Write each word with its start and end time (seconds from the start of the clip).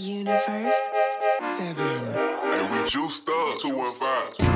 Universe 0.00 0.74
7. 1.58 1.76
And 1.78 2.72
we 2.72 2.88
juiced 2.88 3.28
up 3.28 3.58
215. 3.58 4.46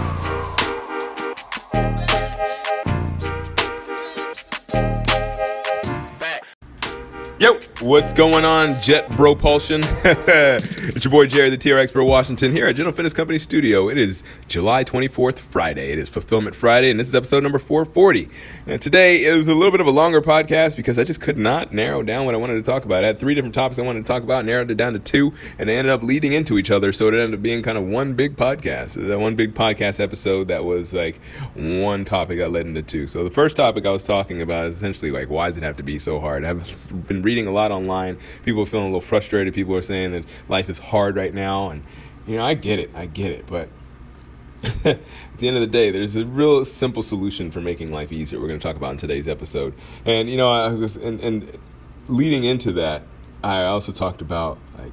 Yo, 7.39 7.59
what's 7.85 8.15
going 8.15 8.47
on, 8.47 8.81
Jet 8.81 9.11
Propulsion? 9.11 9.83
it's 10.05 11.05
your 11.05 11.11
boy 11.11 11.27
Jerry, 11.27 11.51
the 11.51 11.59
TRX 11.59 11.93
Pro 11.93 12.03
Washington, 12.03 12.51
here 12.51 12.67
at 12.67 12.77
General 12.77 12.95
Fitness 12.95 13.13
Company 13.13 13.37
Studio. 13.37 13.91
It 13.91 13.99
is 13.99 14.23
July 14.49 14.85
24th, 14.85 15.39
Friday. 15.39 15.93
It 15.93 15.99
is 15.99 16.09
Fulfillment 16.09 16.57
Friday, 16.57 16.91
and 16.91 16.99
this 16.99 17.09
is 17.09 17.15
episode 17.15 17.43
number 17.43 17.59
440. 17.59 18.31
And 18.67 18.81
today 18.81 19.17
is 19.17 19.49
a 19.49 19.55
little 19.55 19.71
bit 19.71 19.83
of 19.83 19.87
a 19.87 19.91
longer 19.91 20.23
podcast 20.23 20.77
because 20.77 20.99
I 20.99 21.05
just 21.05 21.21
could 21.21 21.37
not 21.37 21.75
narrow 21.75 22.03
down 22.03 22.25
what 22.25 22.35
I 22.35 22.39
wanted 22.39 22.55
to 22.55 22.63
talk 22.63 22.87
about. 22.87 23.05
I 23.05 23.09
had 23.09 23.19
three 23.19 23.35
different 23.35 23.55
topics 23.55 23.79
I 23.79 23.83
wanted 23.83 24.01
to 24.01 24.07
talk 24.07 24.23
about, 24.23 24.47
narrowed 24.47 24.71
it 24.71 24.77
down 24.79 24.95
to 24.95 24.99
two, 24.99 25.35
and 25.59 25.69
they 25.69 25.77
ended 25.77 25.93
up 25.93 26.03
leading 26.03 26.33
into 26.33 26.57
each 26.57 26.71
other, 26.71 26.91
so 26.91 27.09
it 27.09 27.15
ended 27.15 27.35
up 27.35 27.43
being 27.43 27.63
kind 27.63 27.77
of 27.77 27.85
one 27.85 28.15
big 28.15 28.35
podcast. 28.35 28.95
That 28.95 29.21
one 29.21 29.35
big 29.35 29.53
podcast 29.53 30.01
episode 30.01 30.49
that 30.49 30.65
was 30.65 30.95
like 30.95 31.21
one 31.53 32.07
topic 32.07 32.39
that 32.39 32.51
led 32.51 32.65
into 32.67 32.83
two. 32.83 33.07
So 33.07 33.25
the 33.25 33.31
first 33.31 33.59
topic 33.59 33.85
I 33.85 33.91
was 33.91 34.05
talking 34.05 34.41
about 34.41 34.69
is 34.69 34.77
essentially 34.77 35.11
like, 35.11 35.29
why 35.29 35.49
does 35.49 35.59
it 35.59 35.65
have 35.65 35.77
to 35.77 35.83
be 35.83 35.99
so 35.99 36.19
hard? 36.19 36.47
I've 36.47 37.07
been 37.07 37.21
reading 37.21 37.47
a 37.47 37.51
lot 37.51 37.74
online. 37.75 38.19
People 38.45 38.63
are 38.63 38.67
feeling 38.67 38.87
a 38.87 38.89
little 38.89 39.01
frustrated. 39.01 39.55
People 39.55 39.75
are 39.75 39.83
saying 39.83 40.13
that 40.13 40.25
life 40.49 40.69
is 40.69 40.79
hard 40.79 41.17
right 41.17 41.35
now, 41.35 41.71
and 41.71 41.85
you 42.27 42.37
know, 42.37 42.45
I 42.45 42.55
get 42.55 42.79
it, 42.79 42.91
I 42.95 43.07
get 43.07 43.33
it, 43.33 43.47
but 43.47 43.69
at 44.85 45.01
the 45.39 45.49
end 45.49 45.57
of 45.57 45.61
the 45.61 45.67
day, 45.67 45.91
there's 45.91 46.17
a 46.17 46.25
real 46.25 46.65
simple 46.65 47.03
solution 47.03 47.51
for 47.51 47.61
making 47.61 47.93
life 47.93 48.13
easier. 48.13 48.41
We're 48.41 48.49
going 48.49 48.61
to 48.61 48.67
talk 48.67 48.77
about 48.77 48.93
in 48.93 48.97
today's 48.97 49.29
episode, 49.29 49.75
and 50.05 50.31
you 50.31 50.37
know, 50.37 50.51
I 50.51 50.73
was 50.73 50.97
and, 50.97 51.21
and 51.21 51.59
leading 52.09 52.45
into 52.45 52.73
that, 52.73 53.03
I 53.43 53.65
also 53.65 53.93
talked 53.93 54.23
about 54.23 54.59
like 54.79 54.93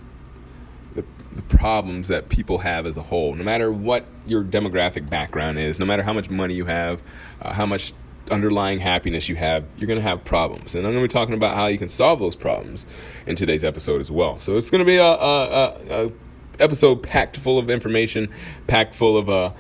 the, 0.96 1.04
problems 1.48 2.10
that 2.10 2.30
people 2.30 2.60
have 2.60 2.86
as 2.86 2.98
a 2.98 3.02
whole. 3.04 3.34
No 3.36 3.44
matter 3.44 3.72
what 3.72 4.06
your 4.26 4.44
demographic 4.44 5.10
background 5.10 5.60
is, 5.60 5.80
no 5.80 5.86
matter 5.86 6.04
how 6.04 6.14
much 6.14 6.30
money 6.30 6.54
you 6.54 6.66
have, 6.66 7.02
uh, 7.42 7.54
how 7.54 7.66
much 7.66 7.94
underlying 8.30 8.80
happiness 8.80 9.28
you 9.28 9.36
have, 9.36 9.66
you're 9.78 9.88
going 9.88 10.00
to 10.00 10.08
have 10.08 10.24
problems. 10.24 10.76
And 10.76 10.86
I'm 10.86 10.94
going 10.94 11.04
to 11.04 11.08
be 11.08 11.12
talking 11.12 11.34
about 11.34 11.56
how 11.56 11.68
you 11.68 11.78
can 11.78 11.90
solve 11.90 12.20
those 12.20 12.36
problems 12.36 12.86
in 13.26 13.36
today's 13.36 13.64
episode 13.64 14.02
as 14.02 14.12
well. 14.12 14.40
So 14.40 14.58
it's 14.58 14.70
going 14.70 14.80
to 14.80 14.86
be 14.86 14.98
a, 14.98 15.04
a, 15.04 15.46
a, 15.46 16.06
a 16.06 16.12
episode 16.60 17.04
packed 17.04 17.38
full 17.38 17.58
of 17.58 17.70
information, 17.70 18.30
packed 18.68 18.96
full 18.96 19.18
of 19.18 19.30
uh, 19.30 19.52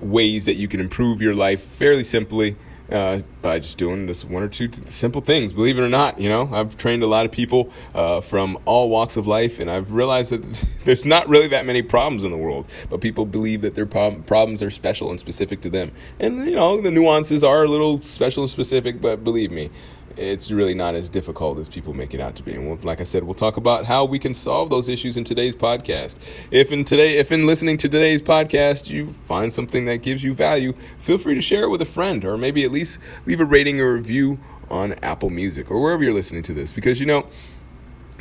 ways 0.00 0.44
that 0.44 0.54
you 0.54 0.68
can 0.68 0.80
improve 0.80 1.20
your 1.20 1.34
life 1.34 1.62
fairly 1.62 2.04
simply. 2.04 2.56
Uh, 2.90 3.22
by 3.40 3.60
just 3.60 3.78
doing 3.78 4.06
this 4.06 4.24
one 4.24 4.42
or 4.42 4.48
two 4.48 4.68
simple 4.88 5.20
things. 5.20 5.52
Believe 5.52 5.78
it 5.78 5.82
or 5.82 5.88
not, 5.88 6.18
you 6.18 6.28
know, 6.28 6.50
I've 6.52 6.76
trained 6.76 7.04
a 7.04 7.06
lot 7.06 7.24
of 7.24 7.30
people 7.30 7.70
uh, 7.94 8.20
from 8.20 8.58
all 8.64 8.88
walks 8.90 9.16
of 9.16 9.28
life, 9.28 9.60
and 9.60 9.70
I've 9.70 9.92
realized 9.92 10.32
that 10.32 10.42
there's 10.84 11.04
not 11.04 11.28
really 11.28 11.46
that 11.48 11.64
many 11.66 11.82
problems 11.82 12.24
in 12.24 12.32
the 12.32 12.36
world, 12.36 12.66
but 12.88 13.00
people 13.00 13.26
believe 13.26 13.60
that 13.62 13.76
their 13.76 13.86
prob- 13.86 14.26
problems 14.26 14.60
are 14.60 14.72
special 14.72 15.08
and 15.10 15.20
specific 15.20 15.60
to 15.60 15.70
them. 15.70 15.92
And, 16.18 16.46
you 16.46 16.56
know, 16.56 16.80
the 16.80 16.90
nuances 16.90 17.44
are 17.44 17.62
a 17.62 17.68
little 17.68 18.02
special 18.02 18.42
and 18.42 18.50
specific, 18.50 19.00
but 19.00 19.22
believe 19.22 19.52
me, 19.52 19.70
it's 20.16 20.50
really 20.50 20.74
not 20.74 20.94
as 20.94 21.08
difficult 21.08 21.58
as 21.58 21.68
people 21.68 21.94
make 21.94 22.14
it 22.14 22.20
out 22.20 22.36
to 22.36 22.42
be. 22.42 22.54
And 22.54 22.66
we'll, 22.66 22.78
like 22.82 23.00
I 23.00 23.04
said, 23.04 23.24
we'll 23.24 23.34
talk 23.34 23.56
about 23.56 23.84
how 23.84 24.04
we 24.04 24.18
can 24.18 24.34
solve 24.34 24.70
those 24.70 24.88
issues 24.88 25.16
in 25.16 25.24
today's 25.24 25.54
podcast. 25.54 26.16
If 26.50 26.72
in 26.72 26.84
today, 26.84 27.18
if 27.18 27.32
in 27.32 27.46
listening 27.46 27.76
to 27.78 27.88
today's 27.88 28.22
podcast 28.22 28.88
you 28.88 29.10
find 29.10 29.52
something 29.52 29.86
that 29.86 29.98
gives 29.98 30.22
you 30.22 30.34
value, 30.34 30.74
feel 31.00 31.18
free 31.18 31.34
to 31.34 31.42
share 31.42 31.64
it 31.64 31.68
with 31.70 31.82
a 31.82 31.86
friend, 31.86 32.24
or 32.24 32.36
maybe 32.36 32.64
at 32.64 32.72
least 32.72 32.98
leave 33.26 33.40
a 33.40 33.44
rating 33.44 33.80
or 33.80 33.94
review 33.94 34.38
on 34.70 34.92
Apple 35.02 35.30
Music 35.30 35.70
or 35.70 35.80
wherever 35.82 36.02
you're 36.02 36.14
listening 36.14 36.42
to 36.44 36.54
this, 36.54 36.72
because 36.72 37.00
you 37.00 37.06
know 37.06 37.26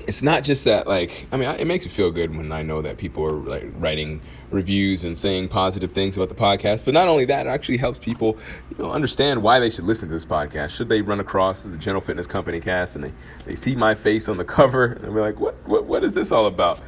it's 0.07 0.23
not 0.23 0.43
just 0.43 0.63
that 0.63 0.87
like 0.87 1.27
i 1.31 1.37
mean 1.37 1.47
it 1.49 1.67
makes 1.67 1.85
me 1.85 1.91
feel 1.91 2.09
good 2.09 2.35
when 2.35 2.51
i 2.51 2.63
know 2.63 2.81
that 2.81 2.97
people 2.97 3.23
are 3.23 3.33
like 3.33 3.65
writing 3.75 4.21
reviews 4.51 5.03
and 5.03 5.17
saying 5.17 5.47
positive 5.47 5.91
things 5.91 6.17
about 6.17 6.29
the 6.29 6.35
podcast 6.35 6.85
but 6.85 6.93
not 6.93 7.07
only 7.07 7.25
that 7.25 7.45
it 7.45 7.49
actually 7.49 7.77
helps 7.77 7.99
people 7.99 8.37
you 8.71 8.83
know 8.83 8.91
understand 8.91 9.41
why 9.41 9.59
they 9.59 9.69
should 9.69 9.85
listen 9.85 10.09
to 10.09 10.13
this 10.13 10.25
podcast. 10.25 10.71
Should 10.71 10.89
they 10.89 11.01
run 11.01 11.19
across 11.19 11.63
the 11.63 11.77
general 11.77 12.01
fitness 12.01 12.27
company 12.27 12.59
cast 12.59 12.95
and 12.95 13.05
they, 13.05 13.13
they 13.45 13.55
see 13.55 13.75
my 13.75 13.95
face 13.95 14.29
on 14.29 14.37
the 14.37 14.45
cover 14.59 14.93
and 14.93 15.13
be 15.13 15.19
like 15.19 15.39
what, 15.39 15.55
what 15.67 15.85
what 15.85 16.03
is 16.03 16.13
this 16.13 16.31
all 16.31 16.45
about? 16.45 16.79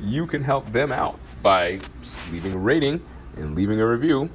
You 0.00 0.26
can 0.26 0.42
help 0.42 0.70
them 0.72 0.92
out 0.92 1.18
by 1.42 1.80
leaving 2.30 2.52
a 2.52 2.58
rating 2.58 3.02
and 3.36 3.54
leaving 3.54 3.80
a 3.80 3.86
review 3.86 4.30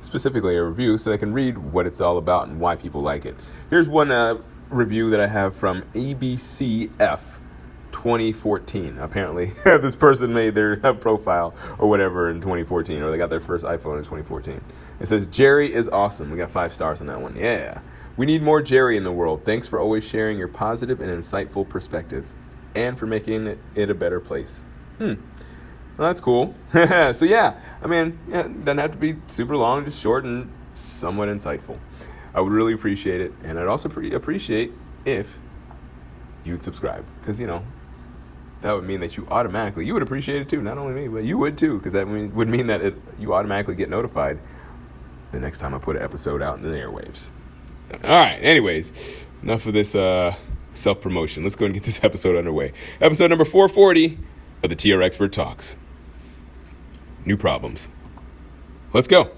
specifically 0.00 0.56
a 0.56 0.62
review 0.62 0.98
so 0.98 1.10
they 1.10 1.18
can 1.18 1.32
read 1.32 1.58
what 1.58 1.86
it's 1.86 2.00
all 2.00 2.18
about 2.18 2.48
and 2.48 2.60
why 2.60 2.76
people 2.76 3.00
like 3.00 3.24
it. 3.24 3.34
Here's 3.70 3.88
one 3.88 4.12
uh, 4.12 4.36
review 4.70 5.10
that 5.10 5.20
i 5.20 5.26
have 5.26 5.54
from 5.54 5.82
abcf 5.92 7.38
2014. 8.06 8.98
Apparently, 8.98 9.46
this 9.64 9.96
person 9.96 10.32
made 10.32 10.54
their 10.54 10.76
profile 10.94 11.52
or 11.76 11.88
whatever 11.88 12.30
in 12.30 12.40
2014, 12.40 13.02
or 13.02 13.10
they 13.10 13.18
got 13.18 13.30
their 13.30 13.40
first 13.40 13.64
iPhone 13.64 13.98
in 13.98 14.04
2014. 14.04 14.60
It 15.00 15.08
says, 15.08 15.26
Jerry 15.26 15.74
is 15.74 15.88
awesome. 15.88 16.30
We 16.30 16.36
got 16.36 16.50
five 16.50 16.72
stars 16.72 17.00
on 17.00 17.08
that 17.08 17.20
one. 17.20 17.34
Yeah. 17.34 17.80
We 18.16 18.24
need 18.24 18.42
more 18.42 18.62
Jerry 18.62 18.96
in 18.96 19.02
the 19.02 19.10
world. 19.10 19.44
Thanks 19.44 19.66
for 19.66 19.80
always 19.80 20.04
sharing 20.04 20.38
your 20.38 20.46
positive 20.46 21.00
and 21.00 21.10
insightful 21.10 21.68
perspective 21.68 22.26
and 22.76 22.96
for 22.96 23.06
making 23.06 23.48
it, 23.74 23.90
a 23.90 23.94
better 23.94 24.20
place. 24.20 24.64
Hmm. 24.98 25.14
Well, 25.96 26.08
that's 26.08 26.20
cool. 26.20 26.54
so, 26.72 27.24
yeah, 27.24 27.58
I 27.82 27.88
mean, 27.88 28.20
yeah, 28.28 28.42
doesn't 28.44 28.78
have 28.78 28.92
to 28.92 28.98
be 28.98 29.16
super 29.26 29.56
long, 29.56 29.84
just 29.84 30.00
short 30.00 30.24
and 30.24 30.48
somewhat 30.74 31.28
insightful. 31.28 31.80
I 32.32 32.40
would 32.40 32.52
really 32.52 32.72
appreciate 32.72 33.20
it. 33.20 33.32
And 33.42 33.58
I'd 33.58 33.66
also 33.66 33.88
pre- 33.88 34.14
appreciate 34.14 34.72
if 35.04 35.38
you'd 36.44 36.62
subscribe 36.62 37.04
because, 37.20 37.40
you 37.40 37.48
know, 37.48 37.64
that 38.66 38.74
would 38.74 38.84
mean 38.84 38.98
that 39.00 39.16
you 39.16 39.26
automatically 39.30 39.86
you 39.86 39.94
would 39.94 40.02
appreciate 40.02 40.42
it 40.42 40.48
too 40.48 40.60
not 40.60 40.76
only 40.76 40.92
me 40.92 41.06
but 41.06 41.22
you 41.22 41.38
would 41.38 41.56
too 41.56 41.78
because 41.78 41.92
that 41.92 42.06
mean, 42.06 42.34
would 42.34 42.48
mean 42.48 42.66
that 42.66 42.82
it, 42.82 42.94
you 43.16 43.32
automatically 43.32 43.76
get 43.76 43.88
notified 43.88 44.38
the 45.30 45.38
next 45.38 45.58
time 45.58 45.72
i 45.72 45.78
put 45.78 45.94
an 45.94 46.02
episode 46.02 46.42
out 46.42 46.58
in 46.58 46.62
the 46.62 46.68
airwaves. 46.76 47.30
All 48.02 48.10
right 48.10 48.38
anyways 48.42 48.92
enough 49.42 49.66
of 49.66 49.72
this 49.74 49.94
uh, 49.94 50.34
self-promotion. 50.72 51.44
Let's 51.44 51.54
go 51.54 51.66
and 51.66 51.74
get 51.74 51.84
this 51.84 52.00
episode 52.02 52.36
underway. 52.36 52.72
Episode 53.00 53.28
number 53.28 53.44
440 53.44 54.18
of 54.64 54.70
the 54.70 54.74
tr 54.74 55.00
expert 55.00 55.32
talks. 55.32 55.76
New 57.24 57.36
problems. 57.36 57.88
Let's 58.92 59.06
go 59.06 59.30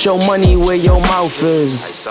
put 0.00 0.06
your 0.06 0.26
money 0.26 0.56
where 0.56 0.76
your 0.76 0.98
mouth 1.00 1.42
is. 1.42 2.08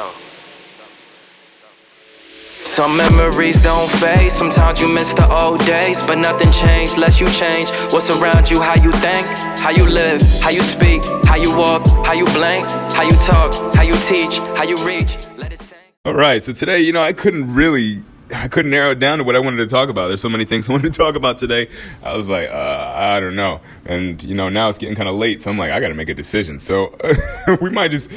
Some 2.63 2.95
memories 2.95 3.61
don't 3.61 3.89
fade. 3.93 4.31
Sometimes 4.31 4.79
you 4.79 4.87
miss 4.87 5.15
the 5.15 5.27
old 5.31 5.59
days, 5.65 5.99
but 6.03 6.19
nothing 6.19 6.51
changed 6.51 6.93
unless 6.95 7.19
you 7.19 7.27
change. 7.31 7.69
What's 7.91 8.11
around 8.11 8.51
you, 8.51 8.61
how 8.61 8.75
you 8.75 8.91
think, 8.91 9.25
how 9.57 9.71
you 9.71 9.85
live, 9.85 10.21
how 10.39 10.51
you 10.51 10.61
speak, 10.61 11.03
how 11.25 11.35
you 11.35 11.55
walk, 11.57 11.83
how 12.05 12.13
you 12.13 12.25
blink, 12.25 12.67
how 12.93 13.01
you 13.01 13.15
talk, 13.17 13.73
how 13.73 13.81
you 13.81 13.95
teach, 14.01 14.37
how 14.57 14.65
you 14.65 14.77
reach. 14.85 15.17
Let 15.37 15.51
it 15.51 15.59
sink. 15.59 15.81
All 16.05 16.13
right, 16.13 16.43
so 16.43 16.53
today, 16.53 16.81
you 16.81 16.91
know, 16.91 17.01
I 17.01 17.13
couldn't 17.13 17.55
really, 17.55 18.03
I 18.33 18.47
couldn't 18.47 18.69
narrow 18.71 18.91
it 18.91 18.99
down 18.99 19.17
to 19.17 19.23
what 19.23 19.35
I 19.35 19.39
wanted 19.39 19.57
to 19.57 19.67
talk 19.67 19.89
about. 19.89 20.07
There's 20.09 20.21
so 20.21 20.29
many 20.29 20.45
things 20.45 20.69
I 20.69 20.71
wanted 20.73 20.93
to 20.93 20.97
talk 20.97 21.15
about 21.15 21.37
today. 21.39 21.67
I 22.03 22.13
was 22.15 22.29
like, 22.29 22.49
uh, 22.49 22.93
I 22.95 23.19
don't 23.19 23.35
know, 23.35 23.59
and 23.85 24.21
you 24.21 24.35
know, 24.35 24.49
now 24.49 24.69
it's 24.69 24.77
getting 24.77 24.95
kind 24.95 25.09
of 25.09 25.15
late, 25.15 25.41
so 25.41 25.49
I'm 25.49 25.57
like, 25.57 25.71
I 25.71 25.79
got 25.79 25.87
to 25.87 25.95
make 25.95 26.09
a 26.09 26.13
decision. 26.13 26.59
So 26.59 26.95
we 27.61 27.69
might 27.71 27.89
just, 27.91 28.11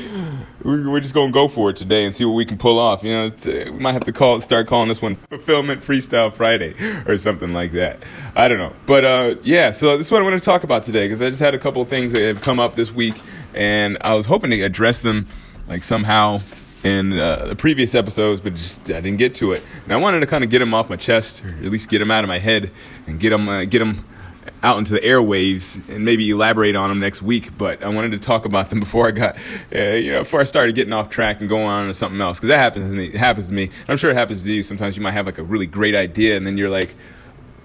we- 0.62 0.86
we're 0.86 1.00
just 1.00 1.14
gonna 1.14 1.32
go 1.32 1.48
for 1.48 1.70
it 1.70 1.76
today 1.76 2.04
and 2.04 2.14
see 2.14 2.24
what 2.26 2.34
we 2.34 2.44
can 2.44 2.58
pull 2.58 2.78
off. 2.78 3.02
You 3.04 3.12
know, 3.12 3.24
uh, 3.26 3.30
we 3.46 3.78
might 3.78 3.92
have 3.92 4.04
to 4.04 4.12
call, 4.12 4.40
start 4.42 4.66
calling 4.66 4.88
this 4.88 5.00
one 5.00 5.14
Fulfillment 5.30 5.80
Freestyle 5.82 6.32
Friday 6.32 6.74
or 7.06 7.16
something 7.16 7.52
like 7.52 7.72
that. 7.72 8.02
I 8.36 8.48
don't 8.48 8.58
know, 8.58 8.74
but 8.86 9.04
uh, 9.04 9.34
yeah. 9.42 9.70
So 9.70 9.96
this 9.96 10.06
is 10.06 10.12
what 10.12 10.20
I 10.20 10.24
want 10.24 10.38
to 10.38 10.44
talk 10.44 10.62
about 10.62 10.82
today 10.82 11.06
because 11.06 11.22
I 11.22 11.28
just 11.30 11.40
had 11.40 11.54
a 11.54 11.58
couple 11.58 11.80
of 11.80 11.88
things 11.88 12.12
that 12.12 12.20
have 12.22 12.42
come 12.42 12.60
up 12.60 12.74
this 12.76 12.92
week, 12.92 13.14
and 13.54 13.96
I 14.02 14.14
was 14.14 14.26
hoping 14.26 14.50
to 14.50 14.60
address 14.62 15.00
them 15.00 15.26
like 15.68 15.82
somehow 15.82 16.40
in 16.84 17.12
uh, 17.18 17.46
the 17.46 17.56
previous 17.56 17.94
episodes, 17.94 18.40
but 18.40 18.54
just 18.54 18.90
I 18.90 19.00
didn't 19.00 19.18
get 19.18 19.34
to 19.36 19.52
it. 19.52 19.62
And 19.84 19.92
I 19.92 19.96
wanted 19.96 20.20
to 20.20 20.26
kind 20.26 20.42
of 20.42 20.50
get 20.50 20.58
them 20.58 20.74
off 20.74 20.90
my 20.90 20.96
chest, 20.96 21.44
or 21.44 21.48
at 21.48 21.70
least 21.70 21.88
get 21.88 22.00
them 22.00 22.10
out 22.10 22.24
of 22.24 22.28
my 22.28 22.38
head, 22.38 22.70
and 23.06 23.20
get 23.20 23.30
them 23.30 23.48
uh, 23.48 23.64
get 23.64 23.78
them 23.78 24.04
out 24.62 24.78
into 24.78 24.92
the 24.92 25.00
airwaves, 25.00 25.88
and 25.88 26.04
maybe 26.04 26.28
elaborate 26.30 26.76
on 26.76 26.88
them 26.88 27.00
next 27.00 27.22
week. 27.22 27.56
But 27.56 27.82
I 27.82 27.88
wanted 27.88 28.12
to 28.12 28.18
talk 28.18 28.44
about 28.44 28.70
them 28.70 28.80
before 28.80 29.08
I 29.08 29.10
got, 29.12 29.36
uh, 29.74 29.78
you 29.78 30.12
know, 30.12 30.20
before 30.20 30.40
I 30.40 30.44
started 30.44 30.74
getting 30.74 30.92
off 30.92 31.10
track 31.10 31.40
and 31.40 31.48
going 31.48 31.66
on 31.66 31.86
to 31.86 31.94
something 31.94 32.20
else, 32.20 32.38
because 32.38 32.48
that 32.48 32.58
happens 32.58 32.90
to 32.90 32.96
me. 32.96 33.06
It 33.06 33.16
happens 33.16 33.48
to 33.48 33.54
me. 33.54 33.70
I'm 33.88 33.96
sure 33.96 34.10
it 34.10 34.16
happens 34.16 34.42
to 34.42 34.52
you. 34.52 34.62
Sometimes 34.62 34.96
you 34.96 35.02
might 35.02 35.12
have 35.12 35.26
like 35.26 35.38
a 35.38 35.44
really 35.44 35.66
great 35.66 35.94
idea, 35.94 36.36
and 36.36 36.46
then 36.46 36.58
you're 36.58 36.70
like, 36.70 36.94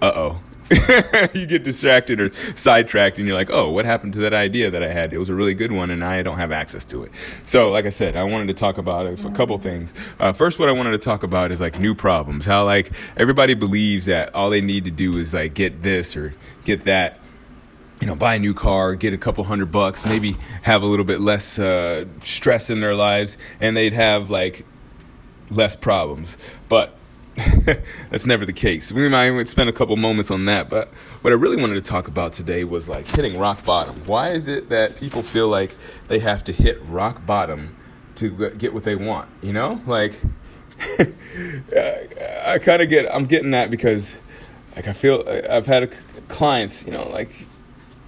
uh 0.00 0.12
oh. 0.14 0.40
you 1.34 1.46
get 1.46 1.64
distracted 1.64 2.20
or 2.20 2.30
sidetracked 2.54 3.18
and 3.18 3.26
you're 3.26 3.36
like, 3.36 3.50
oh, 3.50 3.70
what 3.70 3.84
happened 3.84 4.12
to 4.14 4.20
that 4.20 4.34
idea 4.34 4.70
that 4.70 4.82
I 4.82 4.92
had? 4.92 5.12
It 5.12 5.18
was 5.18 5.28
a 5.28 5.34
really 5.34 5.54
good 5.54 5.72
one 5.72 5.90
and 5.90 6.04
I 6.04 6.22
don't 6.22 6.38
have 6.38 6.52
access 6.52 6.84
to 6.86 7.04
it. 7.04 7.12
So, 7.44 7.70
like 7.70 7.86
I 7.86 7.90
said, 7.90 8.16
I 8.16 8.24
wanted 8.24 8.48
to 8.48 8.54
talk 8.54 8.76
about 8.78 9.06
a, 9.06 9.28
couple 9.38 9.56
things. 9.58 9.94
Uh, 10.18 10.32
first, 10.32 10.58
what 10.58 10.68
I 10.68 10.72
wanted 10.72 10.92
to 10.92 10.98
talk 10.98 11.22
about 11.22 11.52
is 11.52 11.60
like 11.60 11.78
new 11.78 11.94
problems. 11.94 12.44
How 12.44 12.64
like 12.64 12.90
everybody 13.16 13.54
believes 13.54 14.06
that 14.06 14.34
all 14.34 14.50
they 14.50 14.60
need 14.60 14.84
to 14.84 14.90
do 14.90 15.16
is 15.16 15.32
like 15.32 15.54
get 15.54 15.82
this 15.82 16.16
or 16.16 16.34
get 16.64 16.84
that 16.84 17.20
you 18.00 18.06
know, 18.06 18.14
buy 18.14 18.36
a 18.36 18.38
new 18.38 18.54
car, 18.54 18.94
get 18.94 19.12
a 19.12 19.18
couple 19.18 19.42
hundred 19.44 19.72
bucks, 19.72 20.06
maybe 20.06 20.36
have 20.62 20.82
a 20.82 20.86
little 20.86 21.04
bit 21.04 21.20
less 21.20 21.58
uh, 21.58 22.04
stress 22.22 22.70
in 22.70 22.80
their 22.80 22.94
lives, 22.94 23.36
and 23.60 23.76
they'd 23.76 23.92
have 23.92 24.30
like 24.30 24.64
less 25.50 25.74
problems. 25.74 26.36
But 26.68 26.97
that's 28.10 28.26
never 28.26 28.44
the 28.44 28.52
case. 28.52 28.90
We 28.90 29.08
might 29.08 29.48
spend 29.48 29.68
a 29.68 29.72
couple 29.72 29.96
moments 29.96 30.30
on 30.30 30.46
that, 30.46 30.68
but 30.68 30.88
what 31.22 31.32
I 31.32 31.36
really 31.36 31.56
wanted 31.56 31.74
to 31.74 31.80
talk 31.80 32.08
about 32.08 32.32
today 32.32 32.64
was 32.64 32.88
like 32.88 33.06
hitting 33.08 33.38
rock 33.38 33.64
bottom. 33.64 34.02
Why 34.06 34.30
is 34.30 34.48
it 34.48 34.70
that 34.70 34.96
people 34.96 35.22
feel 35.22 35.48
like 35.48 35.70
they 36.08 36.18
have 36.18 36.42
to 36.44 36.52
hit 36.52 36.80
rock 36.86 37.24
bottom 37.24 37.76
to 38.16 38.50
get 38.50 38.74
what 38.74 38.84
they 38.84 38.96
want? 38.96 39.28
You 39.40 39.52
know, 39.52 39.80
like 39.86 40.20
I 41.76 42.58
kind 42.60 42.82
of 42.82 42.88
get. 42.88 43.12
I'm 43.14 43.26
getting 43.26 43.52
that 43.52 43.70
because 43.70 44.16
like 44.74 44.88
I 44.88 44.92
feel 44.92 45.24
I've 45.28 45.66
had 45.66 45.92
clients, 46.28 46.84
you 46.86 46.92
know, 46.92 47.08
like 47.08 47.30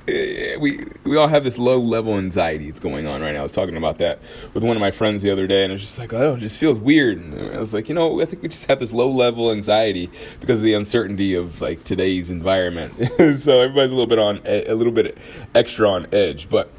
Eh, 0.09 0.57
we 0.57 0.87
we 1.05 1.17
all 1.17 1.29
have 1.29 1.45
this 1.45 1.59
low 1.59 1.79
level 1.79 2.17
anxiety 2.17 2.71
that's 2.71 2.81
going 2.81 3.07
on 3.07 3.21
right 3.21 3.33
now. 3.33 3.41
I 3.41 3.43
was 3.43 3.53
talking 3.53 3.77
about 3.77 3.99
that 3.99 4.19
with 4.55 4.65
one 4.65 4.77
of 4.77 4.81
my 4.81 4.91
friends 4.91 5.21
the 5.23 5.31
other 5.31 5.47
day, 5.47 5.63
and 5.63 5.73
it's 5.73 5.83
just 5.83 5.99
like, 5.99 6.13
oh, 6.13 6.35
it 6.35 6.41
just 6.41 6.59
feels 6.59 6.81
weird. 6.81 7.19
And 7.19 7.55
I 7.55 7.59
was 7.59 7.75
like, 7.75 7.89
you 7.89 7.95
know, 7.95 8.21
I 8.21 8.25
think 8.25 8.43
we 8.43 8.49
just 8.49 8.67
have 8.67 8.79
this 8.79 8.93
low 8.93 9.11
level 9.11 9.53
anxiety 9.53 10.11
because 10.41 10.59
of 10.59 10.65
the 10.65 10.75
uncertainty 10.75 11.35
of 11.35 11.61
like 11.61 11.85
today's 11.85 12.31
environment. 12.31 12.95
so 13.37 13.61
everybody's 13.61 13.93
a 13.93 13.97
little 13.97 14.07
bit 14.07 14.19
on 14.19 14.41
a 14.47 14.75
little 14.75 14.93
bit 14.93 15.19
extra 15.55 15.89
on 15.89 16.07
edge. 16.13 16.49
But 16.49 16.73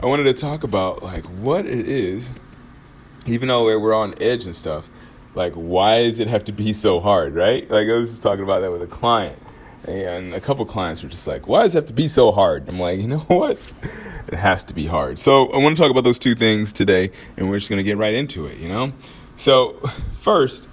I 0.00 0.06
wanted 0.06 0.24
to 0.24 0.34
talk 0.34 0.62
about 0.62 1.02
like 1.02 1.26
what 1.26 1.66
it 1.66 1.88
is, 1.88 2.28
even 3.26 3.48
though 3.48 3.64
we're 3.64 3.94
on 3.94 4.14
edge 4.20 4.46
and 4.46 4.54
stuff. 4.54 4.88
Like, 5.34 5.52
why 5.52 6.02
does 6.02 6.20
it 6.20 6.26
have 6.26 6.44
to 6.46 6.52
be 6.52 6.72
so 6.72 7.00
hard, 7.00 7.34
right? 7.34 7.68
Like 7.68 7.88
I 7.88 7.92
was 7.92 8.10
just 8.10 8.22
talking 8.22 8.44
about 8.44 8.60
that 8.60 8.72
with 8.72 8.82
a 8.82 8.86
client 8.86 9.38
and 9.86 10.34
a 10.34 10.40
couple 10.40 10.64
clients 10.66 11.02
were 11.02 11.08
just 11.08 11.26
like, 11.26 11.48
why 11.48 11.62
does 11.62 11.74
it 11.74 11.78
have 11.78 11.86
to 11.86 11.92
be 11.92 12.08
so 12.08 12.32
hard? 12.32 12.68
I'm 12.68 12.78
like, 12.78 12.98
you 12.98 13.06
know 13.06 13.18
what? 13.28 13.58
It 14.26 14.34
has 14.34 14.64
to 14.64 14.74
be 14.74 14.86
hard. 14.86 15.18
So 15.18 15.46
I 15.52 15.58
want 15.58 15.76
to 15.76 15.82
talk 15.82 15.90
about 15.90 16.04
those 16.04 16.18
two 16.18 16.34
things 16.34 16.72
today, 16.72 17.10
and 17.36 17.48
we're 17.48 17.58
just 17.58 17.70
going 17.70 17.78
to 17.78 17.84
get 17.84 17.96
right 17.96 18.14
into 18.14 18.46
it, 18.46 18.58
you 18.58 18.68
know? 18.68 18.92
So, 19.36 19.74
first, 20.18 20.68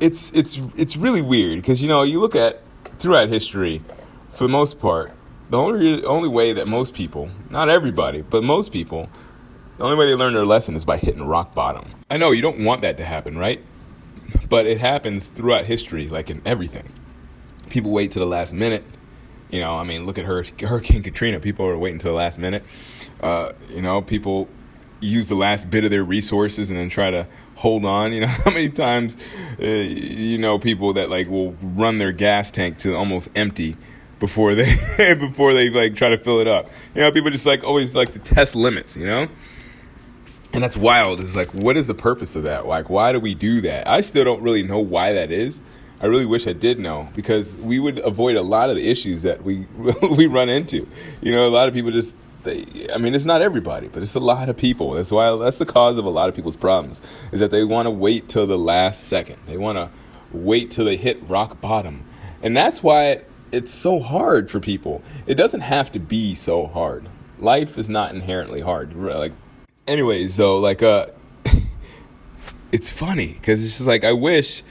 it's, 0.00 0.30
it's, 0.32 0.60
it's 0.76 0.96
really 0.96 1.22
weird 1.22 1.56
because, 1.56 1.82
you 1.82 1.88
know, 1.88 2.02
you 2.02 2.20
look 2.20 2.34
at 2.34 2.62
throughout 2.98 3.28
history, 3.28 3.82
for 4.30 4.44
the 4.44 4.48
most 4.48 4.80
part, 4.80 5.12
the 5.48 5.56
only, 5.56 6.04
only 6.04 6.28
way 6.28 6.52
that 6.52 6.66
most 6.66 6.92
people, 6.92 7.30
not 7.48 7.68
everybody, 7.68 8.20
but 8.20 8.42
most 8.42 8.72
people, 8.72 9.08
the 9.78 9.84
only 9.84 9.96
way 9.96 10.06
they 10.06 10.14
learn 10.14 10.34
their 10.34 10.44
lesson 10.44 10.74
is 10.74 10.84
by 10.84 10.96
hitting 10.98 11.24
rock 11.24 11.54
bottom. 11.54 11.86
I 12.10 12.16
know 12.16 12.32
you 12.32 12.42
don't 12.42 12.64
want 12.64 12.82
that 12.82 12.96
to 12.98 13.04
happen, 13.04 13.38
right? 13.38 13.62
But 14.48 14.66
it 14.66 14.80
happens 14.80 15.28
throughout 15.28 15.64
history, 15.64 16.08
like 16.08 16.30
in 16.30 16.42
everything 16.44 16.92
people 17.68 17.90
wait 17.90 18.12
to 18.12 18.18
the 18.18 18.26
last 18.26 18.52
minute. 18.52 18.84
You 19.50 19.60
know, 19.60 19.76
I 19.76 19.84
mean, 19.84 20.06
look 20.06 20.18
at 20.18 20.24
Hurricane 20.24 21.02
Katrina. 21.02 21.38
People 21.38 21.66
are 21.66 21.78
waiting 21.78 21.98
to 22.00 22.08
the 22.08 22.14
last 22.14 22.38
minute. 22.38 22.64
Uh, 23.20 23.52
you 23.70 23.82
know, 23.82 24.02
people 24.02 24.48
use 25.00 25.28
the 25.28 25.34
last 25.34 25.70
bit 25.70 25.84
of 25.84 25.90
their 25.90 26.02
resources 26.02 26.70
and 26.70 26.78
then 26.78 26.88
try 26.88 27.10
to 27.10 27.28
hold 27.54 27.84
on. 27.84 28.12
You 28.12 28.20
know, 28.20 28.26
how 28.44 28.50
many 28.50 28.68
times, 28.68 29.16
uh, 29.60 29.64
you 29.64 30.38
know, 30.38 30.58
people 30.58 30.94
that 30.94 31.10
like 31.10 31.28
will 31.28 31.52
run 31.62 31.98
their 31.98 32.12
gas 32.12 32.50
tank 32.50 32.78
to 32.78 32.94
almost 32.94 33.30
empty 33.34 33.76
before 34.18 34.54
they 34.54 34.74
before 35.14 35.54
they 35.54 35.70
like 35.70 35.94
try 35.94 36.08
to 36.08 36.18
fill 36.18 36.40
it 36.40 36.48
up. 36.48 36.70
You 36.94 37.02
know, 37.02 37.12
people 37.12 37.30
just 37.30 37.46
like 37.46 37.62
always 37.62 37.94
like 37.94 38.12
to 38.12 38.18
test 38.18 38.54
limits. 38.54 38.96
You 38.96 39.06
know. 39.06 39.28
And 40.52 40.62
that's 40.62 40.76
wild. 40.76 41.20
It's 41.20 41.36
like, 41.36 41.52
what 41.52 41.76
is 41.76 41.86
the 41.86 41.94
purpose 41.94 42.34
of 42.34 42.44
that? 42.44 42.66
Like, 42.66 42.88
why 42.88 43.12
do 43.12 43.20
we 43.20 43.34
do 43.34 43.60
that? 43.62 43.86
I 43.86 44.00
still 44.00 44.24
don't 44.24 44.40
really 44.40 44.62
know 44.62 44.78
why 44.78 45.12
that 45.12 45.30
is. 45.30 45.60
I 46.00 46.06
really 46.06 46.26
wish 46.26 46.46
I 46.46 46.52
did 46.52 46.78
know 46.78 47.08
because 47.14 47.56
we 47.56 47.78
would 47.78 47.98
avoid 48.00 48.36
a 48.36 48.42
lot 48.42 48.68
of 48.68 48.76
the 48.76 48.88
issues 48.88 49.22
that 49.22 49.42
we 49.42 49.66
we 50.10 50.26
run 50.26 50.48
into. 50.48 50.86
You 51.22 51.32
know, 51.32 51.46
a 51.46 51.50
lot 51.50 51.68
of 51.68 51.74
people 51.74 51.90
just 51.90 52.16
they, 52.46 52.88
I 52.92 52.98
mean, 52.98 53.14
it's 53.14 53.24
not 53.24 53.42
everybody, 53.42 53.88
but 53.88 54.02
it's 54.02 54.14
a 54.14 54.20
lot 54.20 54.48
of 54.48 54.56
people. 54.56 54.92
That's 54.92 55.10
why 55.10 55.34
that's 55.36 55.58
the 55.58 55.66
cause 55.66 55.98
of 55.98 56.04
a 56.04 56.10
lot 56.10 56.28
of 56.28 56.34
people's 56.34 56.56
problems 56.56 57.02
is 57.32 57.40
that 57.40 57.50
they 57.50 57.64
want 57.64 57.86
to 57.86 57.90
wait 57.90 58.28
till 58.28 58.46
the 58.46 58.58
last 58.58 59.04
second. 59.04 59.38
They 59.46 59.56
want 59.56 59.76
to 59.76 59.90
wait 60.32 60.70
till 60.70 60.84
they 60.84 60.96
hit 60.96 61.22
rock 61.28 61.60
bottom, 61.60 62.04
and 62.42 62.56
that's 62.56 62.82
why 62.82 63.22
it's 63.52 63.72
so 63.72 63.98
hard 63.98 64.50
for 64.50 64.60
people. 64.60 65.02
It 65.26 65.34
doesn't 65.34 65.60
have 65.60 65.92
to 65.92 65.98
be 65.98 66.34
so 66.34 66.66
hard. 66.66 67.08
Life 67.38 67.78
is 67.78 67.88
not 67.88 68.14
inherently 68.14 68.60
hard. 68.60 68.94
Like, 68.94 69.32
anyways, 69.86 70.36
though, 70.36 70.58
like, 70.58 70.82
uh, 70.82 71.06
it's 72.72 72.90
funny 72.90 73.32
because 73.32 73.62
it's 73.64 73.76
just 73.76 73.86
like 73.86 74.04
I 74.04 74.12
wish 74.12 74.62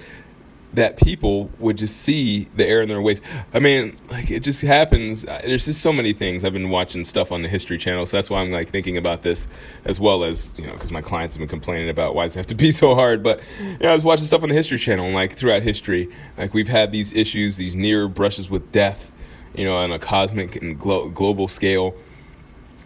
that 0.75 0.97
people 0.97 1.49
would 1.59 1.77
just 1.77 1.97
see 1.97 2.45
the 2.55 2.65
error 2.65 2.81
in 2.81 2.89
their 2.89 3.01
ways. 3.01 3.21
I 3.53 3.59
mean, 3.59 3.97
like 4.09 4.29
it 4.29 4.41
just 4.41 4.61
happens. 4.61 5.23
There's 5.23 5.65
just 5.65 5.81
so 5.81 5.91
many 5.91 6.13
things. 6.13 6.43
I've 6.43 6.53
been 6.53 6.69
watching 6.69 7.05
stuff 7.05 7.31
on 7.31 7.41
the 7.41 7.49
History 7.49 7.77
Channel, 7.77 8.05
so 8.05 8.17
that's 8.17 8.29
why 8.29 8.41
I'm 8.41 8.51
like 8.51 8.69
thinking 8.69 8.97
about 8.97 9.21
this 9.21 9.47
as 9.85 9.99
well 9.99 10.23
as 10.23 10.53
you 10.57 10.67
know, 10.67 10.73
because 10.73 10.91
my 10.91 11.01
clients 11.01 11.35
have 11.35 11.39
been 11.39 11.49
complaining 11.49 11.89
about 11.89 12.15
why 12.15 12.23
does 12.23 12.35
it 12.35 12.39
have 12.39 12.47
to 12.47 12.55
be 12.55 12.71
so 12.73 12.95
hard. 12.95 13.23
But 13.23 13.41
you 13.59 13.77
know, 13.79 13.89
I 13.89 13.93
was 13.93 14.03
watching 14.03 14.27
stuff 14.27 14.43
on 14.43 14.49
the 14.49 14.55
History 14.55 14.77
Channel, 14.77 15.05
and 15.05 15.15
like 15.15 15.35
throughout 15.35 15.63
history, 15.63 16.09
like 16.37 16.53
we've 16.53 16.67
had 16.67 16.91
these 16.91 17.13
issues, 17.13 17.57
these 17.57 17.75
near 17.75 18.07
brushes 18.07 18.49
with 18.49 18.71
death, 18.71 19.11
you 19.55 19.65
know, 19.65 19.77
on 19.77 19.91
a 19.91 19.99
cosmic 19.99 20.55
and 20.57 20.79
glo- 20.79 21.09
global 21.09 21.47
scale 21.47 21.95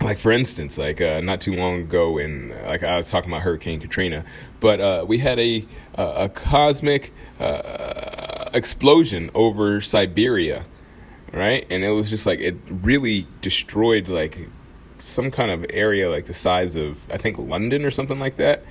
like 0.01 0.19
for 0.19 0.31
instance, 0.31 0.78
like 0.78 1.01
uh, 1.01 1.22
not 1.22 1.42
too 1.42 1.56
long 1.56 1.81
ago, 1.81 2.18
in 2.18 2.54
like 2.66 2.84
I 2.84 2.98
was 2.98 3.10
talking 3.10 3.30
about 3.31 3.42
Hurricane 3.42 3.80
Katrina, 3.80 4.24
but 4.60 4.80
uh, 4.80 5.06
we 5.07 5.18
had 5.18 5.40
a 5.40 5.66
a 5.96 6.30
cosmic 6.30 7.13
uh, 7.40 8.50
explosion 8.54 9.30
over 9.34 9.81
Siberia, 9.81 10.66
right? 11.34 11.66
And 11.69 11.84
it 11.84 11.90
was 11.90 12.10
just 12.10 12.25
like 12.25 12.40
it 12.40 12.56
really 12.69 13.28
destroyed 13.42 14.07
like 14.07 14.50
some 15.00 15.31
kind 15.31 15.51
of 15.51 15.66
area 15.69 16.10
like 16.10 16.25
the 16.25 16.34
size 16.34 16.75
of 16.75 17.00
I 17.12 17.18
think 17.18 17.38
London 17.38 17.86
or 17.86 17.92
something 17.92 18.19
like 18.19 18.38
that, 18.38 18.63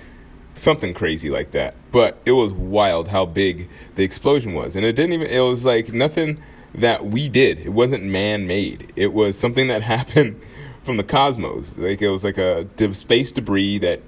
something 0.54 0.94
crazy 0.94 1.30
like 1.30 1.50
that. 1.50 1.74
But 1.92 2.18
it 2.24 2.32
was 2.32 2.52
wild 2.52 3.08
how 3.08 3.26
big 3.26 3.68
the 3.96 4.02
explosion 4.02 4.54
was, 4.54 4.76
and 4.76 4.84
it 4.84 4.92
didn't 4.92 5.12
even. 5.12 5.26
It 5.26 5.40
was 5.40 5.66
like 5.66 5.92
nothing 5.92 6.42
that 6.74 7.06
we 7.06 7.28
did. 7.28 7.58
It 7.60 7.70
wasn't 7.70 8.04
man 8.04 8.46
made. 8.46 8.92
It 8.96 9.12
was 9.12 9.38
something 9.38 9.68
that 9.68 9.82
happened 9.94 10.40
from 10.88 10.96
the 10.96 11.04
cosmos. 11.04 11.76
Like 11.76 12.00
it 12.00 12.08
was 12.08 12.24
like 12.24 12.38
a 12.38 12.66
space 12.94 13.30
debris 13.30 13.76
that 13.80 14.00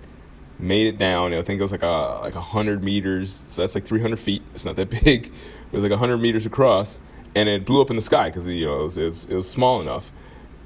made 0.59 0.87
it 0.87 0.97
down. 0.97 1.35
I 1.35 1.43
think 1.43 1.61
it 1.61 1.63
was 1.63 1.73
like 1.73 1.83
a 1.83 2.21
like 2.23 2.33
hundred 2.33 2.83
meters, 2.83 3.45
so 3.49 3.61
that's 3.61 3.75
like 3.75 3.85
three 3.85 4.01
hundred 4.01 4.19
feet. 4.19 4.41
It's 4.55 4.65
not 4.65 4.77
that 4.77 4.89
big. 5.05 5.27
It 5.27 5.73
was 5.73 5.83
like 5.83 5.93
hundred 5.93 6.23
meters 6.23 6.47
across, 6.47 6.99
and 7.35 7.51
it 7.51 7.67
blew 7.67 7.83
up 7.83 7.91
in 7.91 7.97
the 7.97 8.03
sky 8.03 8.31
because 8.31 8.47
you 8.47 8.65
know 8.65 8.81
it 8.81 8.85
was, 8.85 8.97
it 8.97 9.05
was, 9.05 9.25
it 9.27 9.35
was 9.35 9.51
small 9.51 9.83
enough 9.83 10.11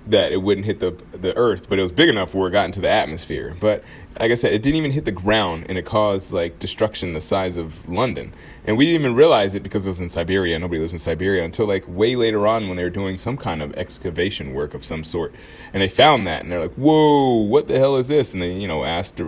that 0.06 0.32
it 0.32 0.38
wouldn't 0.38 0.66
hit 0.66 0.80
the 0.80 0.90
the 1.12 1.34
earth, 1.36 1.68
but 1.68 1.78
it 1.78 1.82
was 1.82 1.92
big 1.92 2.08
enough 2.08 2.34
where 2.34 2.48
it 2.48 2.52
got 2.52 2.66
into 2.66 2.80
the 2.80 2.90
atmosphere. 2.90 3.56
But 3.58 3.82
like 4.20 4.30
I 4.30 4.34
said, 4.34 4.52
it 4.52 4.62
didn't 4.62 4.76
even 4.76 4.90
hit 4.90 5.06
the 5.06 5.12
ground, 5.12 5.66
and 5.68 5.78
it 5.78 5.86
caused 5.86 6.32
like 6.32 6.58
destruction 6.58 7.14
the 7.14 7.20
size 7.20 7.56
of 7.56 7.88
London. 7.88 8.34
And 8.66 8.76
we 8.76 8.84
didn't 8.84 9.00
even 9.00 9.14
realize 9.14 9.54
it 9.54 9.62
because 9.62 9.86
it 9.86 9.90
was 9.90 10.00
in 10.00 10.10
Siberia. 10.10 10.58
Nobody 10.58 10.80
lives 10.80 10.92
in 10.92 10.98
Siberia 10.98 11.44
until 11.44 11.66
like 11.66 11.84
way 11.88 12.16
later 12.16 12.46
on 12.46 12.68
when 12.68 12.76
they 12.76 12.84
were 12.84 12.90
doing 12.90 13.16
some 13.16 13.36
kind 13.36 13.62
of 13.62 13.74
excavation 13.74 14.52
work 14.52 14.74
of 14.74 14.84
some 14.84 15.04
sort, 15.04 15.34
and 15.72 15.82
they 15.82 15.88
found 15.88 16.26
that, 16.26 16.42
and 16.42 16.52
they're 16.52 16.60
like, 16.60 16.74
"Whoa, 16.74 17.36
what 17.36 17.66
the 17.68 17.78
hell 17.78 17.96
is 17.96 18.08
this?" 18.08 18.34
And 18.34 18.42
they 18.42 18.52
you 18.52 18.68
know 18.68 18.84
asked 18.84 19.20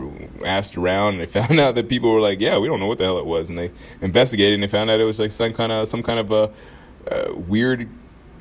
asked 0.45 0.77
around, 0.77 1.15
and 1.15 1.23
they 1.23 1.27
found 1.41 1.59
out 1.59 1.75
that 1.77 1.89
people 1.89 2.11
were 2.11 2.21
like, 2.21 2.41
"Yeah, 2.41 2.59
we 2.59 2.69
don't 2.69 2.81
know 2.81 2.87
what 2.87 2.99
the 2.99 3.05
hell 3.05 3.19
it 3.19 3.27
was," 3.27 3.49
and 3.49 3.59
they 3.59 3.71
investigated, 4.03 4.55
and 4.55 4.63
they 4.63 4.69
found 4.69 4.91
out 4.91 5.01
it 5.01 5.05
was 5.05 5.19
like 5.19 5.31
some 5.31 5.55
kind 5.55 5.73
of 5.73 5.89
some 5.89 6.03
kind 6.03 6.21
of 6.21 6.31
a 6.31 6.53
uh, 7.11 7.35
weird 7.35 7.89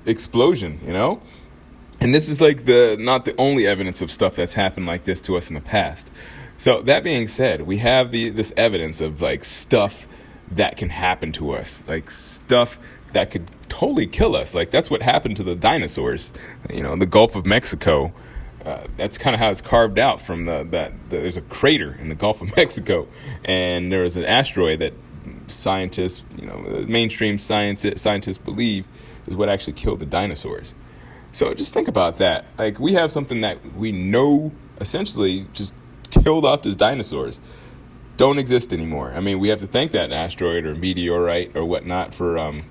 explosion, 0.05 0.81
you 0.85 0.91
know 0.91 1.21
and 2.01 2.13
this 2.13 2.29
is 2.29 2.41
like 2.41 2.65
the 2.65 2.97
not 2.99 3.25
the 3.25 3.35
only 3.37 3.67
evidence 3.67 4.01
of 4.01 4.11
stuff 4.11 4.35
that's 4.35 4.53
happened 4.53 4.85
like 4.85 5.03
this 5.05 5.21
to 5.21 5.37
us 5.37 5.49
in 5.49 5.55
the 5.55 5.61
past. 5.61 6.11
So 6.57 6.81
that 6.83 7.03
being 7.03 7.27
said, 7.27 7.63
we 7.63 7.77
have 7.79 8.11
the 8.11 8.29
this 8.29 8.53
evidence 8.57 9.01
of 9.01 9.21
like 9.21 9.43
stuff 9.43 10.07
that 10.51 10.77
can 10.77 10.89
happen 10.89 11.31
to 11.33 11.51
us, 11.51 11.83
like 11.87 12.11
stuff 12.11 12.79
that 13.13 13.31
could 13.31 13.49
totally 13.69 14.07
kill 14.07 14.35
us. 14.35 14.53
Like 14.53 14.71
that's 14.71 14.89
what 14.89 15.01
happened 15.01 15.37
to 15.37 15.43
the 15.43 15.55
dinosaurs. 15.55 16.31
You 16.71 16.83
know, 16.83 16.95
the 16.95 17.05
Gulf 17.05 17.35
of 17.35 17.45
Mexico. 17.45 18.13
Uh, 18.63 18.87
that's 18.97 19.19
kind 19.19 19.35
of 19.35 19.39
how 19.39 19.51
it's 19.51 19.61
carved 19.61 19.99
out 19.99 20.19
from 20.19 20.45
the 20.45 20.63
that 20.71 20.91
the, 21.09 21.17
there's 21.17 21.37
a 21.37 21.41
crater 21.41 21.95
in 22.01 22.09
the 22.09 22.15
Gulf 22.15 22.41
of 22.41 22.55
Mexico, 22.57 23.07
and 23.43 23.91
there 23.91 24.01
was 24.01 24.17
an 24.17 24.25
asteroid 24.25 24.79
that 24.79 24.93
scientists, 25.47 26.23
you 26.35 26.47
know, 26.47 26.57
mainstream 26.87 27.37
science 27.37 27.85
scientists 27.97 28.37
believe 28.37 28.85
is 29.27 29.35
what 29.35 29.49
actually 29.49 29.73
killed 29.73 29.99
the 29.99 30.05
dinosaurs. 30.05 30.73
So 31.35 31.53
just 31.53 31.73
think 31.73 31.89
about 31.89 32.19
that. 32.19 32.45
Like 32.57 32.79
we 32.79 32.93
have 32.93 33.11
something 33.11 33.41
that 33.41 33.75
we 33.75 33.91
know 33.91 34.53
essentially 34.79 35.45
just 35.51 35.73
killed 36.09 36.45
off 36.45 36.61
those 36.61 36.77
dinosaurs. 36.77 37.41
Don't 38.15 38.39
exist 38.39 38.71
anymore. 38.71 39.11
I 39.13 39.19
mean, 39.19 39.39
we 39.39 39.49
have 39.49 39.59
to 39.59 39.67
thank 39.67 39.91
that 39.91 40.13
asteroid 40.13 40.65
or 40.65 40.75
meteorite 40.75 41.53
or 41.53 41.65
whatnot 41.65 42.13
for 42.13 42.37
um, 42.37 42.63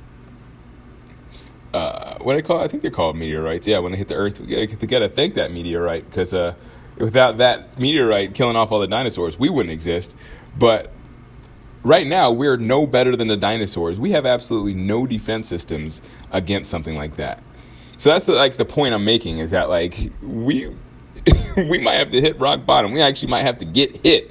uh, 1.74 2.16
what 2.20 2.36
I 2.36 2.40
call 2.40 2.58
I 2.58 2.68
think 2.68 2.80
they're 2.80 2.90
called 2.90 3.16
meteorites. 3.16 3.68
Yeah, 3.68 3.80
when 3.80 3.92
they 3.92 3.98
hit 3.98 4.08
the 4.08 4.14
Earth, 4.14 4.40
we 4.40 4.66
gotta 4.66 5.10
thank 5.10 5.34
that 5.34 5.52
meteorite 5.52 6.08
because 6.08 6.32
uh, 6.32 6.54
without 6.96 7.36
that 7.36 7.78
meteorite 7.78 8.34
killing 8.34 8.56
off 8.56 8.72
all 8.72 8.80
the 8.80 8.86
dinosaurs, 8.86 9.38
we 9.38 9.50
wouldn't 9.50 9.74
exist. 9.74 10.16
But 10.56 10.90
right 11.82 12.06
now, 12.06 12.32
we're 12.32 12.56
no 12.56 12.86
better 12.86 13.14
than 13.14 13.28
the 13.28 13.36
dinosaurs. 13.36 14.00
We 14.00 14.12
have 14.12 14.24
absolutely 14.24 14.72
no 14.72 15.06
defense 15.06 15.48
systems 15.48 16.00
against 16.32 16.70
something 16.70 16.96
like 16.96 17.16
that. 17.16 17.42
So 17.96 18.10
that's 18.10 18.26
the, 18.26 18.32
like 18.32 18.56
the 18.56 18.64
point 18.64 18.94
I'm 18.94 19.04
making 19.04 19.38
is 19.38 19.52
that 19.52 19.68
like 19.68 20.12
we 20.22 20.74
we 21.56 21.78
might 21.78 21.94
have 21.94 22.10
to 22.12 22.20
hit 22.20 22.38
rock 22.38 22.66
bottom. 22.66 22.92
We 22.92 23.02
actually 23.02 23.28
might 23.28 23.42
have 23.42 23.58
to 23.58 23.64
get 23.64 23.96
hit 24.04 24.30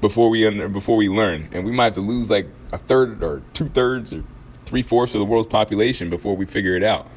before 0.00 0.30
we 0.30 0.46
under, 0.46 0.68
before 0.68 0.96
we 0.96 1.08
learn, 1.08 1.48
and 1.52 1.64
we 1.64 1.72
might 1.72 1.84
have 1.84 1.94
to 1.94 2.00
lose 2.00 2.30
like 2.30 2.46
a 2.72 2.78
third 2.78 3.22
or 3.22 3.42
two 3.54 3.68
thirds 3.68 4.12
or 4.12 4.24
three 4.66 4.82
fourths 4.82 5.14
of 5.14 5.18
the 5.18 5.24
world's 5.24 5.48
population 5.48 6.10
before 6.10 6.36
we 6.36 6.46
figure 6.46 6.76
it 6.76 6.84
out. 6.84 7.08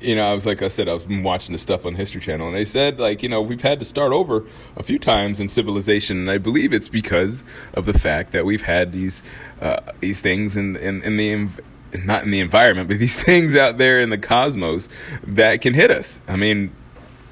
You 0.00 0.16
know, 0.16 0.24
I 0.24 0.32
was 0.32 0.46
like 0.46 0.62
I 0.62 0.68
said, 0.68 0.88
I 0.88 0.94
was 0.94 1.06
watching 1.06 1.52
the 1.52 1.58
stuff 1.58 1.86
on 1.86 1.94
History 1.94 2.20
Channel, 2.20 2.48
and 2.48 2.56
they 2.56 2.64
said 2.64 2.98
like 2.98 3.22
you 3.22 3.28
know 3.28 3.40
we've 3.40 3.62
had 3.62 3.78
to 3.78 3.84
start 3.84 4.12
over 4.12 4.44
a 4.76 4.82
few 4.82 4.98
times 4.98 5.38
in 5.38 5.48
civilization, 5.48 6.18
and 6.18 6.30
I 6.30 6.38
believe 6.38 6.72
it's 6.72 6.88
because 6.88 7.44
of 7.74 7.86
the 7.86 7.96
fact 7.96 8.32
that 8.32 8.44
we've 8.44 8.62
had 8.62 8.92
these 8.92 9.22
uh, 9.60 9.78
these 10.00 10.20
things 10.20 10.56
in 10.56 10.74
in, 10.76 11.02
in 11.02 11.16
the 11.16 11.48
not 12.04 12.24
in 12.24 12.30
the 12.30 12.40
environment, 12.40 12.88
but 12.88 12.98
these 12.98 13.20
things 13.22 13.56
out 13.56 13.78
there 13.78 14.00
in 14.00 14.10
the 14.10 14.18
cosmos 14.18 14.88
that 15.24 15.60
can 15.60 15.74
hit 15.74 15.90
us. 15.90 16.20
I 16.28 16.36
mean, 16.36 16.72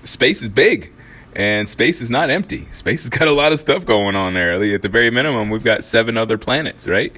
space 0.05 0.43
is 0.43 0.49
big 0.49 0.93
and 1.37 1.69
space 1.69 2.01
is 2.01 2.09
not 2.09 2.31
empty. 2.31 2.67
Space 2.73 3.03
has 3.03 3.11
got 3.11 3.29
a 3.29 3.33
lot 3.33 3.53
of 3.53 3.61
stuff 3.61 3.85
going 3.85 4.17
on 4.17 4.33
there. 4.33 4.55
At 4.55 4.81
the 4.81 4.89
very 4.89 5.11
minimum, 5.11 5.51
we've 5.51 5.63
got 5.63 5.85
seven 5.85 6.17
other 6.17 6.39
planets, 6.39 6.89
right? 6.89 7.15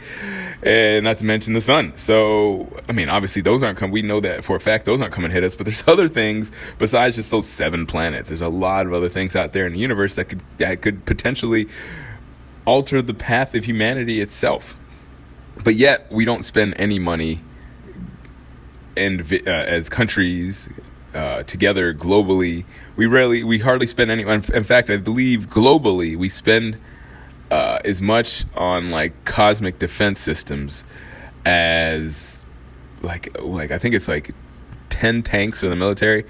And 0.61 1.05
not 1.05 1.19
to 1.19 1.25
mention 1.25 1.53
the 1.53 1.61
sun. 1.61 1.97
So, 1.97 2.69
I 2.89 2.93
mean, 2.93 3.09
obviously, 3.09 3.43
those 3.43 3.63
aren't 3.63 3.79
coming. 3.79 3.93
We 3.93 4.03
know 4.03 4.19
that 4.19 4.45
for 4.45 4.57
a 4.57 4.61
fact 4.61 4.87
those 4.87 5.01
aren't 5.01 5.13
coming 5.13 5.31
to 5.31 5.35
hit 5.35 5.45
us. 5.45 5.55
But 5.55 5.67
there's 5.67 5.85
other 5.87 6.09
things 6.09 6.51
besides 6.79 7.15
just 7.15 7.31
those 7.31 7.49
seven 7.49 7.87
planets. 7.87 8.31
There's 8.31 8.41
a 8.41 8.49
lot 8.49 8.87
of 8.87 8.93
other 8.93 9.09
things 9.09 9.37
out 9.37 9.53
there 9.53 9.67
in 9.67 9.73
the 9.73 9.79
universe 9.79 10.17
that 10.17 10.25
could 10.25 10.41
that 10.59 10.83
could 10.83 11.05
potentially 11.05 11.69
alter 12.65 13.01
the 13.01 13.15
path 13.15 13.55
of 13.55 13.67
humanity 13.67 14.21
itself. 14.21 14.77
But 15.65 15.77
yet, 15.77 16.11
we 16.11 16.25
don't 16.25 16.45
spend 16.45 16.75
any 16.79 16.99
money 16.99 17.41
and 18.97 19.21
uh, 19.33 19.51
as 19.51 19.89
countries 19.89 20.69
uh, 21.15 21.43
together 21.45 21.95
globally. 21.95 22.65
We 22.97 23.07
rarely, 23.07 23.45
we 23.45 23.59
hardly 23.59 23.87
spend 23.87 24.11
any. 24.11 24.23
In 24.23 24.65
fact, 24.65 24.91
I 24.91 24.97
believe 24.97 25.49
globally 25.49 26.17
we 26.17 26.29
spend 26.29 26.79
uh, 27.51 27.79
as 27.85 28.03
much 28.03 28.45
on 28.57 28.91
like 28.91 29.25
cosmic 29.25 29.79
defense 29.79 30.21
systems 30.21 30.85
as 31.45 32.45
like 33.03 33.41
like 33.41 33.71
I 33.71 33.79
think 33.79 33.95
it's 33.95 34.09
like 34.09 34.35
ten 34.91 35.23
tanks 35.23 35.61
for 35.61 35.69
the 35.69 35.77
military, 35.77 36.25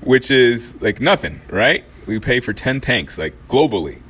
which 0.00 0.30
is 0.30 0.80
like 0.80 1.00
nothing, 1.00 1.40
right? 1.50 1.84
We 2.06 2.18
pay 2.18 2.40
for 2.40 2.52
ten 2.52 2.80
tanks 2.80 3.18
like 3.18 3.34
globally 3.48 4.02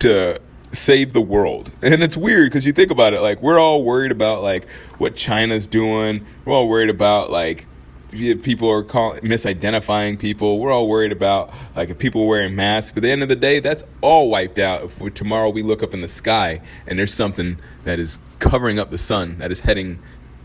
to 0.00 0.40
save 0.72 1.12
the 1.12 1.20
world. 1.20 1.70
And 1.82 2.02
it's 2.02 2.16
weird 2.16 2.50
because 2.50 2.66
you 2.66 2.72
think 2.72 2.90
about 2.90 3.14
it, 3.14 3.20
like 3.20 3.42
we're 3.42 3.58
all 3.58 3.82
worried 3.82 4.12
about 4.12 4.42
like 4.42 4.68
what 4.98 5.16
China's 5.16 5.66
doing. 5.66 6.26
We're 6.44 6.54
all 6.54 6.68
worried 6.68 6.90
about 6.90 7.30
like 7.30 7.66
people 8.10 8.70
are 8.70 8.82
calling 8.82 9.20
misidentifying 9.22 10.18
people. 10.18 10.58
We're 10.58 10.72
all 10.72 10.88
worried 10.88 11.12
about 11.12 11.52
like 11.76 11.90
if 11.90 11.98
people 11.98 12.26
wearing 12.26 12.54
masks. 12.54 12.92
But 12.92 12.98
at 12.98 13.02
the 13.02 13.10
end 13.10 13.22
of 13.22 13.28
the 13.28 13.36
day, 13.36 13.60
that's 13.60 13.84
all 14.00 14.30
wiped 14.30 14.58
out. 14.58 14.84
If 14.84 15.14
tomorrow 15.14 15.50
we 15.50 15.62
look 15.62 15.82
up 15.82 15.94
in 15.94 16.00
the 16.00 16.08
sky 16.08 16.60
and 16.86 16.98
there's 16.98 17.14
something 17.14 17.58
that 17.84 17.98
is 17.98 18.18
covering 18.38 18.78
up 18.78 18.90
the 18.90 18.98
sun 18.98 19.38
that 19.38 19.50
is 19.50 19.60
heading 19.60 19.98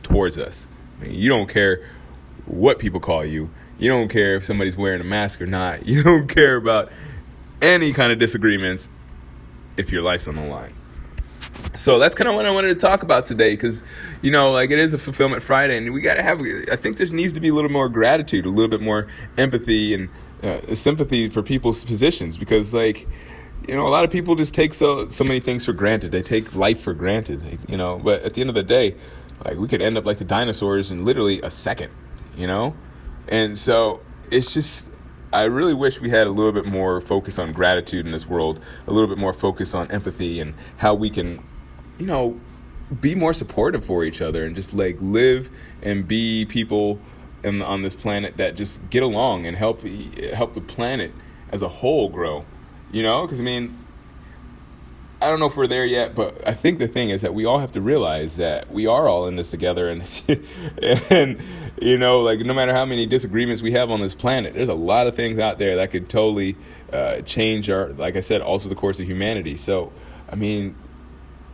towards 0.04 0.38
us. 0.38 0.68
I 1.00 1.06
mean, 1.06 1.16
you 1.16 1.30
don't 1.30 1.50
care 1.50 1.88
what 2.46 2.80
people 2.80 3.00
call 3.00 3.26
you. 3.26 3.50
You 3.80 3.90
don't 3.90 4.10
care 4.10 4.36
if 4.36 4.46
somebody's 4.46 4.78
wearing 4.78 5.02
a 5.02 5.06
mask 5.06 5.42
or 5.42 5.48
not. 5.48 5.86
You 5.86 6.04
don't 6.04 6.28
care 6.28 6.56
about 6.56 6.92
any 7.62 7.94
kind 7.94 8.12
of 8.12 8.20
disagreements 8.20 8.90
if 9.78 9.92
your 9.92 10.02
life's 10.02 10.28
on 10.28 10.36
the 10.36 10.46
line. 10.46 10.74
So 11.74 11.98
that's 12.00 12.16
kind 12.16 12.28
of 12.28 12.36
what 12.36 12.46
I 12.46 12.52
wanted 12.52 12.70
to 12.70 12.76
talk 12.76 13.04
about 13.04 13.26
today 13.26 13.54
because, 13.54 13.84
you 14.22 14.32
know, 14.32 14.52
like 14.52 14.70
it 14.70 14.80
is 14.80 14.94
a 14.94 14.98
fulfillment 14.98 15.42
Friday 15.42 15.78
and 15.78 15.94
we 15.94 16.02
got 16.02 16.16
to 16.16 16.24
have, 16.24 16.40
I 16.72 16.76
think 16.76 16.98
there 16.98 17.08
needs 17.08 17.34
to 17.34 17.40
be 17.40 17.50
a 17.50 17.54
little 17.54 17.72
more 17.72 17.90
gratitude, 17.90 18.46
a 18.46 18.50
little 18.50 18.70
bit 18.70 18.82
more 18.82 19.08
empathy 19.38 19.94
and 19.94 20.10
uh, 20.44 20.76
sympathy 20.76 21.30
for 21.30 21.42
people's 21.42 21.84
positions 21.84 22.38
because, 22.38 22.74
like, 22.74 23.08
you 23.68 23.76
know, 23.76 23.88
a 23.88 23.90
lot 23.90 24.04
of 24.04 24.12
people 24.12 24.36
just 24.36 24.54
take 24.54 24.74
so 24.74 25.08
so 25.08 25.24
many 25.24 25.40
things 25.40 25.66
for 25.66 25.74
granted. 25.74 26.12
They 26.12 26.22
take 26.22 26.54
life 26.56 26.82
for 26.82 26.94
granted, 26.94 27.60
you 27.68 27.78
know. 27.78 27.98
But 27.98 28.24
at 28.24 28.34
the 28.34 28.42
end 28.42 28.50
of 28.50 28.56
the 28.56 28.64
day, 28.64 28.96
like 29.46 29.58
we 29.58 29.68
could 29.68 29.82
end 29.82 29.98
up 29.98 30.06
like 30.06 30.18
the 30.18 30.26
dinosaurs 30.26 30.92
in 30.92 31.06
literally 31.06 31.42
a 31.42 31.52
second, 31.52 31.92
you 32.36 32.48
know. 32.48 32.76
And 33.30 33.58
so 33.58 34.02
it's 34.32 34.54
just 34.54 34.88
I 35.34 35.44
really 35.44 35.74
wish 35.74 36.00
we 36.00 36.10
had 36.10 36.28
a 36.28 36.30
little 36.30 36.52
bit 36.52 36.66
more 36.66 37.02
focus 37.02 37.40
on 37.40 37.52
gratitude 37.54 38.06
in 38.06 38.12
this 38.12 38.28
world, 38.28 38.60
a 38.88 38.92
little 38.92 39.08
bit 39.08 39.18
more 39.18 39.34
focus 39.34 39.74
on 39.74 39.90
empathy 39.92 40.40
and 40.40 40.54
how 40.78 40.94
we 40.94 41.10
can, 41.10 41.44
you 41.98 42.06
know, 42.06 42.40
be 43.02 43.16
more 43.16 43.34
supportive 43.34 43.84
for 43.84 44.04
each 44.04 44.22
other 44.22 44.46
and 44.46 44.56
just 44.56 44.74
like 44.74 44.98
live 45.02 45.50
and 45.82 46.08
be 46.08 46.46
people 46.46 47.00
in, 47.44 47.62
on 47.62 47.82
this 47.82 47.96
planet 47.96 48.38
that 48.38 48.56
just 48.56 48.88
get 48.90 49.02
along 49.02 49.48
and 49.48 49.58
help 49.58 49.84
help 50.34 50.54
the 50.54 50.62
planet 50.62 51.12
as 51.52 51.62
a 51.62 51.68
whole 51.68 52.10
grow. 52.10 52.46
You 52.92 53.02
know, 53.02 53.26
because 53.26 53.42
I 53.42 53.44
mean, 53.44 53.76
I 55.24 55.28
don't 55.28 55.40
know 55.40 55.46
if 55.46 55.56
we're 55.56 55.68
there 55.68 55.86
yet, 55.86 56.16
but 56.16 56.46
I 56.46 56.54
think 56.54 56.80
the 56.80 56.88
thing 56.88 57.10
is 57.10 57.22
that 57.22 57.34
we 57.34 57.46
all 57.46 57.60
have 57.60 57.72
to 57.72 57.82
realize 57.82 58.36
that 58.36 58.70
we 58.70 58.88
are 58.88 59.08
all 59.08 59.26
in 59.28 59.38
this 59.38 59.50
together, 59.50 59.90
and 59.90 60.02
and 61.10 61.42
you 61.82 61.98
know, 61.98 62.20
like 62.20 62.40
no 62.42 62.54
matter 62.54 62.74
how 62.74 62.86
many 62.86 63.06
disagreements 63.06 63.62
we 63.62 63.72
have 63.72 63.90
on 63.90 64.02
this 64.02 64.14
planet, 64.16 64.54
there's 64.54 64.68
a 64.68 64.74
lot 64.74 65.08
of 65.08 65.16
things 65.16 65.40
out 65.40 65.60
there 65.60 65.78
that 65.78 65.92
could 65.92 66.10
totally 66.10 66.58
uh, 66.92 67.22
change 67.22 67.70
our, 67.70 67.94
like 67.94 68.18
I 68.18 68.20
said, 68.20 68.42
alter 68.42 68.68
the 68.68 68.76
course 68.76 69.00
of 69.00 69.08
humanity. 69.08 69.56
So, 69.56 69.94
I 70.30 70.36
mean, 70.36 70.76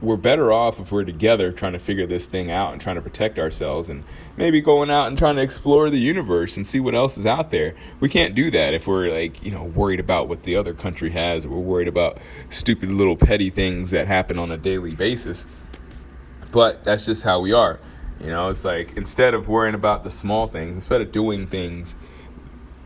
we're 0.02 0.18
better 0.18 0.52
off 0.52 0.80
if 0.80 0.92
we're 0.92 1.04
together 1.04 1.52
trying 1.52 1.74
to 1.74 1.80
figure 1.80 2.06
this 2.06 2.26
thing 2.26 2.50
out 2.50 2.72
and 2.72 2.82
trying 2.82 2.96
to 2.96 3.02
protect 3.02 3.38
ourselves 3.38 3.90
and 3.90 4.04
maybe 4.38 4.62
going 4.62 4.90
out 4.90 5.08
and 5.08 5.18
trying 5.18 5.36
to 5.36 5.42
explore 5.42 5.90
the 5.90 6.00
universe 6.00 6.56
and 6.56 6.66
see 6.66 6.80
what 6.80 6.96
else 6.96 7.18
is 7.18 7.26
out 7.26 7.52
there. 7.52 7.76
We 8.00 8.08
can't 8.08 8.34
do 8.34 8.50
that 8.52 8.74
if 8.74 8.88
we're 8.88 9.12
like, 9.12 9.44
you 9.44 9.52
know, 9.52 9.64
worried 9.64 10.00
about 10.00 10.30
what 10.30 10.44
the 10.44 10.56
other 10.56 10.74
country 10.74 11.10
has 11.12 11.46
or 11.46 11.50
we're 11.50 11.60
worried 11.60 11.90
about 11.90 12.18
stupid 12.50 12.92
little 12.92 13.18
petty 13.18 13.50
things 13.50 13.92
that 13.92 14.08
happen 14.08 14.40
on 14.40 14.52
a 14.52 14.58
daily 14.58 14.96
basis. 14.96 15.46
But 16.52 16.84
that's 16.86 17.06
just 17.06 17.24
how 17.24 17.42
we 17.42 17.52
are. 17.52 17.80
You 18.22 18.28
know, 18.28 18.50
it's 18.50 18.64
like 18.64 18.96
instead 18.96 19.34
of 19.34 19.48
worrying 19.48 19.76
about 19.76 20.04
the 20.04 20.12
small 20.12 20.48
things, 20.48 20.76
instead 20.76 21.02
of 21.02 21.12
doing 21.12 21.46
things 21.48 21.96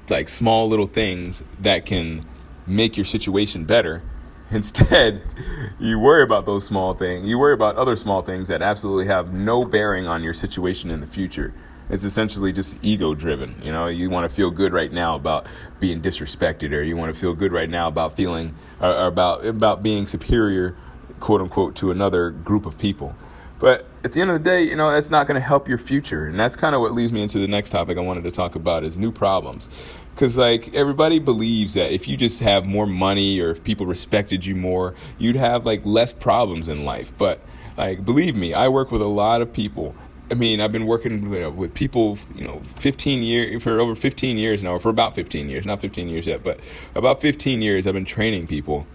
like 0.09 0.29
small 0.29 0.67
little 0.67 0.87
things 0.87 1.43
that 1.59 1.85
can 1.85 2.25
make 2.65 2.97
your 2.97 3.05
situation 3.05 3.65
better, 3.65 4.03
Instead, 4.55 5.23
you 5.79 5.97
worry 5.97 6.21
about 6.21 6.45
those 6.45 6.63
small 6.63 6.93
things. 6.93 7.25
You 7.27 7.39
worry 7.39 7.53
about 7.55 7.75
other 7.75 7.95
small 7.95 8.21
things 8.21 8.49
that 8.49 8.61
absolutely 8.61 9.07
have 9.07 9.33
no 9.33 9.65
bearing 9.65 10.05
on 10.05 10.21
your 10.21 10.33
situation 10.33 10.91
in 10.91 11.01
the 11.01 11.07
future. 11.07 11.53
It's 11.89 12.03
essentially 12.03 12.53
just 12.53 12.77
ego 12.83 13.15
driven. 13.15 13.59
You 13.63 13.71
know, 13.71 13.87
you 13.87 14.11
want 14.11 14.29
to 14.29 14.35
feel 14.35 14.51
good 14.51 14.71
right 14.71 14.91
now 14.91 15.15
about 15.15 15.47
being 15.79 16.01
disrespected, 16.01 16.71
or 16.71 16.83
you 16.83 16.95
want 16.95 17.13
to 17.13 17.19
feel 17.19 17.33
good 17.33 17.51
right 17.51 17.69
now 17.69 17.87
about 17.87 18.15
feeling, 18.15 18.55
or, 18.79 18.93
or 18.93 19.07
about 19.07 19.43
about 19.43 19.81
being 19.81 20.05
superior, 20.05 20.75
quote 21.19 21.41
unquote, 21.41 21.75
to 21.77 21.89
another 21.89 22.29
group 22.29 22.67
of 22.67 22.77
people. 22.77 23.15
But 23.63 23.85
at 24.03 24.11
the 24.11 24.19
end 24.19 24.29
of 24.29 24.33
the 24.33 24.43
day, 24.43 24.63
you 24.63 24.75
know, 24.75 24.91
that's 24.91 25.09
not 25.09 25.25
going 25.25 25.39
to 25.39 25.47
help 25.47 25.69
your 25.69 25.77
future. 25.77 26.25
And 26.25 26.37
that's 26.37 26.57
kind 26.57 26.75
of 26.75 26.81
what 26.81 26.91
leads 26.91 27.13
me 27.13 27.21
into 27.21 27.39
the 27.39 27.47
next 27.47 27.69
topic 27.69 27.97
I 27.97 28.01
wanted 28.01 28.25
to 28.25 28.31
talk 28.31 28.55
about 28.55 28.83
is 28.83 28.99
new 28.99 29.09
problems. 29.09 29.69
Because, 30.13 30.37
like, 30.37 30.75
everybody 30.75 31.17
believes 31.17 31.73
that 31.75 31.93
if 31.93 32.05
you 32.05 32.17
just 32.17 32.41
have 32.41 32.65
more 32.65 32.85
money 32.85 33.39
or 33.39 33.51
if 33.51 33.63
people 33.63 33.85
respected 33.85 34.45
you 34.45 34.53
more, 34.53 34.95
you'd 35.17 35.37
have, 35.37 35.65
like, 35.65 35.85
less 35.85 36.11
problems 36.11 36.67
in 36.67 36.83
life. 36.83 37.13
But, 37.17 37.41
like, 37.77 38.03
believe 38.03 38.35
me, 38.35 38.53
I 38.53 38.67
work 38.67 38.91
with 38.91 39.01
a 39.01 39.07
lot 39.07 39.41
of 39.41 39.53
people. 39.53 39.95
I 40.29 40.33
mean, 40.33 40.59
I've 40.59 40.73
been 40.73 40.85
working 40.85 41.29
with, 41.29 41.53
with 41.53 41.73
people, 41.73 42.17
you 42.35 42.43
know, 42.43 42.61
15 42.79 43.23
years, 43.23 43.63
for 43.63 43.79
over 43.79 43.95
15 43.95 44.37
years 44.37 44.61
now, 44.61 44.71
or 44.71 44.79
for 44.81 44.89
about 44.89 45.15
15 45.15 45.47
years, 45.49 45.65
not 45.65 45.79
15 45.79 46.09
years 46.09 46.27
yet, 46.27 46.43
but 46.43 46.59
about 46.95 47.21
15 47.21 47.61
years 47.61 47.87
I've 47.87 47.93
been 47.93 48.03
training 48.03 48.45
people. 48.45 48.85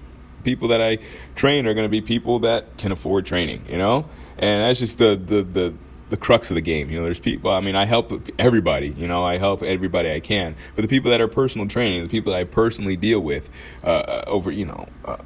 People 0.44 0.68
that 0.68 0.82
I 0.82 0.98
train 1.36 1.66
are 1.66 1.72
going 1.72 1.86
to 1.86 1.90
be 1.90 2.02
people 2.02 2.40
that 2.40 2.76
can 2.76 2.92
afford 2.92 3.24
training, 3.24 3.64
you 3.66 3.78
know? 3.78 4.04
And 4.38 4.62
that's 4.62 4.78
just 4.78 4.98
the, 4.98 5.16
the, 5.16 5.42
the, 5.42 5.74
the 6.10 6.16
crux 6.16 6.50
of 6.50 6.54
the 6.54 6.60
game. 6.60 6.90
You 6.90 6.98
know, 6.98 7.04
there's 7.04 7.18
people. 7.18 7.50
I 7.50 7.60
mean, 7.60 7.76
I 7.76 7.84
help 7.84 8.12
everybody. 8.38 8.88
You 8.88 9.06
know, 9.06 9.24
I 9.24 9.38
help 9.38 9.62
everybody 9.62 10.10
I 10.10 10.20
can. 10.20 10.56
But 10.74 10.82
the 10.82 10.88
people 10.88 11.10
that 11.10 11.20
are 11.20 11.28
personal 11.28 11.68
training, 11.68 12.02
the 12.02 12.08
people 12.08 12.32
that 12.32 12.38
I 12.38 12.44
personally 12.44 12.96
deal 12.96 13.20
with, 13.20 13.50
uh, 13.84 13.88
uh, 13.88 14.24
over, 14.26 14.50
you 14.50 14.64
know, 14.64 14.88
uh, 15.04 15.16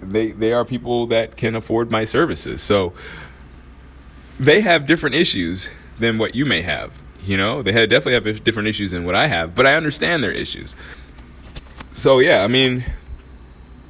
they 0.00 0.32
they 0.32 0.52
are 0.52 0.64
people 0.64 1.06
that 1.08 1.36
can 1.36 1.54
afford 1.54 1.90
my 1.90 2.04
services. 2.04 2.62
So 2.62 2.92
they 4.38 4.62
have 4.62 4.86
different 4.86 5.16
issues 5.16 5.68
than 5.98 6.18
what 6.18 6.34
you 6.34 6.46
may 6.46 6.62
have. 6.62 6.92
You 7.22 7.36
know, 7.36 7.62
they 7.62 7.72
had 7.72 7.90
definitely 7.90 8.30
have 8.30 8.42
different 8.42 8.68
issues 8.68 8.92
than 8.92 9.04
what 9.04 9.14
I 9.14 9.26
have, 9.26 9.54
but 9.54 9.66
I 9.66 9.74
understand 9.74 10.24
their 10.24 10.32
issues. 10.32 10.74
So 11.92 12.18
yeah, 12.18 12.42
I 12.42 12.48
mean, 12.48 12.84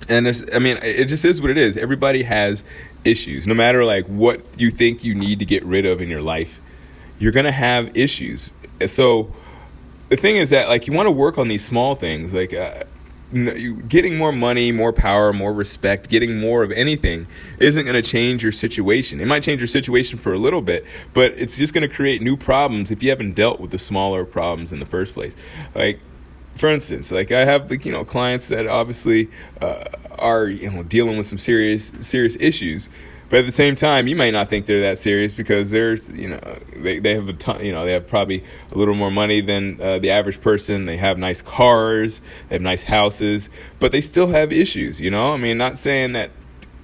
and 0.09 0.27
I 0.53 0.59
mean, 0.59 0.79
it 0.83 1.05
just 1.05 1.25
is 1.25 1.41
what 1.41 1.51
it 1.51 1.57
is. 1.57 1.77
Everybody 1.77 2.25
has 2.25 2.65
issues 3.05 3.47
no 3.47 3.55
matter 3.55 3.85
like 3.85 4.07
what 4.07 4.43
you 4.59 4.71
think 4.71 5.03
you 5.03 5.15
need 5.15 5.39
to 5.39 5.45
get 5.45 5.65
rid 5.65 5.87
of 5.87 6.01
in 6.01 6.09
your 6.09 6.23
life 6.23 6.61
you're 7.21 7.33
going 7.33 7.47
to 7.47 7.53
have 7.53 7.97
issues. 7.97 8.53
So 8.87 9.33
the 10.09 10.17
thing 10.17 10.39
is 10.39 10.51
that 10.51 10.69
like 10.69 10.89
you 10.89 10.93
want 10.93 11.07
to 11.07 11.13
work 11.13 11.39
on 11.39 11.47
these 11.47 11.65
small 11.65 11.95
things 11.95 12.35
like 12.35 12.53
uh, 12.53 12.83
getting 13.87 14.17
more 14.17 14.33
money, 14.33 14.73
more 14.73 14.93
power, 14.93 15.33
more 15.33 15.53
respect, 15.53 16.09
getting 16.09 16.41
more 16.41 16.65
of 16.65 16.73
anything 16.73 17.29
isn't 17.61 17.85
going 17.85 17.95
to 17.95 18.03
change 18.03 18.43
your 18.43 18.53
situation. 18.53 19.21
It 19.21 19.27
might 19.27 19.45
change 19.45 19.61
your 19.61 19.69
situation 19.69 20.19
for 20.19 20.33
a 20.33 20.39
little 20.39 20.63
bit, 20.63 20.85
but 21.13 21.33
it's 21.33 21.57
just 21.57 21.73
going 21.75 21.89
to 21.89 21.95
create 21.95 22.23
new 22.23 22.37
problems 22.37 22.91
if 22.91 23.03
you 23.03 23.11
haven't 23.11 23.37
dealt 23.37 23.61
with 23.61 23.71
the 23.71 23.79
smaller 23.79 24.25
problems 24.25 24.73
in 24.73 24.81
the 24.81 24.87
first 24.87 25.15
place. 25.15 25.37
Like 25.75 26.01
for 26.61 26.69
instance, 26.69 27.11
like 27.11 27.33
I 27.33 27.45
have 27.45 27.71
like 27.71 27.85
you 27.85 27.93
know 27.93 28.05
clients 28.05 28.49
that 28.49 28.67
obviously 28.67 29.29
uh, 29.61 29.85
are 30.19 30.47
you 30.47 30.71
know 30.71 30.83
dealing 30.83 31.17
with 31.17 31.27
some 31.27 31.39
serious 31.39 31.93
serious 32.03 32.37
issues, 32.39 32.89
but 33.31 33.39
at 33.39 33.47
the 33.47 33.53
same 33.53 33.77
time, 33.77 34.09
you 34.09 34.17
might 34.17 34.33
not 34.33 34.49
think 34.49 34.67
they're 34.67 34.81
that 34.81 34.99
serious 34.99 35.35
because 35.35 35.71
they're, 35.71 35.95
you 35.95 36.31
know, 36.31 36.41
they, 36.77 36.99
they 36.99 37.15
have 37.15 37.29
a 37.29 37.33
ton, 37.33 37.65
you 37.65 37.73
know, 37.73 37.85
they 37.85 37.93
have 37.93 38.09
probably 38.09 38.45
a 38.73 38.77
little 38.77 38.97
more 38.97 39.11
money 39.13 39.41
than 39.41 39.81
uh, 39.81 40.01
the 40.01 40.11
average 40.11 40.41
person. 40.41 40.87
They 40.87 40.97
have 40.97 41.17
nice 41.17 41.41
cars, 41.41 42.21
they 42.49 42.57
have 42.57 42.63
nice 42.63 42.83
houses, 42.83 43.49
but 43.79 43.93
they 43.93 44.01
still 44.01 44.27
have 44.27 44.51
issues, 44.53 45.01
you 45.01 45.13
know? 45.13 45.33
I 45.33 45.37
mean, 45.37 45.59
not 45.59 45.79
saying 45.79 46.13
that 46.15 46.33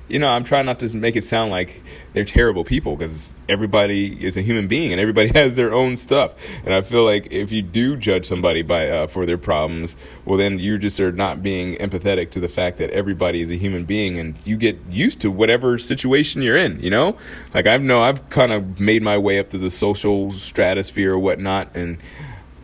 you 0.08 0.18
know, 0.20 0.28
I'm 0.28 0.44
trying 0.44 0.66
not 0.66 0.78
to 0.80 0.96
make 0.96 1.16
it 1.16 1.24
sound 1.24 1.50
like 1.50 1.82
they're 2.12 2.24
terrible 2.24 2.64
people 2.64 2.96
because 2.96 3.34
everybody 3.48 4.24
is 4.24 4.36
a 4.36 4.40
human 4.40 4.68
being 4.68 4.92
and 4.92 5.00
everybody 5.00 5.28
has 5.34 5.56
their 5.56 5.74
own 5.74 5.96
stuff. 5.96 6.34
And 6.64 6.72
I 6.72 6.80
feel 6.82 7.04
like 7.04 7.32
if 7.32 7.50
you 7.50 7.62
do 7.62 7.96
judge 7.96 8.26
somebody 8.26 8.62
by 8.62 8.88
uh, 8.88 9.06
for 9.08 9.26
their 9.26 9.38
problems, 9.38 9.96
well, 10.24 10.38
then 10.38 10.58
you 10.58 10.78
just 10.78 11.00
are 11.00 11.10
not 11.10 11.42
being 11.42 11.74
empathetic 11.76 12.30
to 12.30 12.40
the 12.40 12.48
fact 12.48 12.78
that 12.78 12.90
everybody 12.90 13.40
is 13.40 13.50
a 13.50 13.56
human 13.56 13.84
being 13.84 14.18
and 14.18 14.36
you 14.44 14.56
get 14.56 14.78
used 14.88 15.20
to 15.20 15.30
whatever 15.30 15.76
situation 15.76 16.40
you're 16.40 16.56
in. 16.56 16.80
You 16.80 16.90
know, 16.90 17.16
like 17.52 17.66
I 17.66 17.76
know 17.78 18.02
I've 18.02 18.28
kind 18.30 18.52
of 18.52 18.78
made 18.78 19.02
my 19.02 19.18
way 19.18 19.40
up 19.40 19.50
to 19.50 19.58
the 19.58 19.70
social 19.70 20.30
stratosphere 20.30 21.14
or 21.14 21.18
whatnot, 21.18 21.74
and 21.74 21.98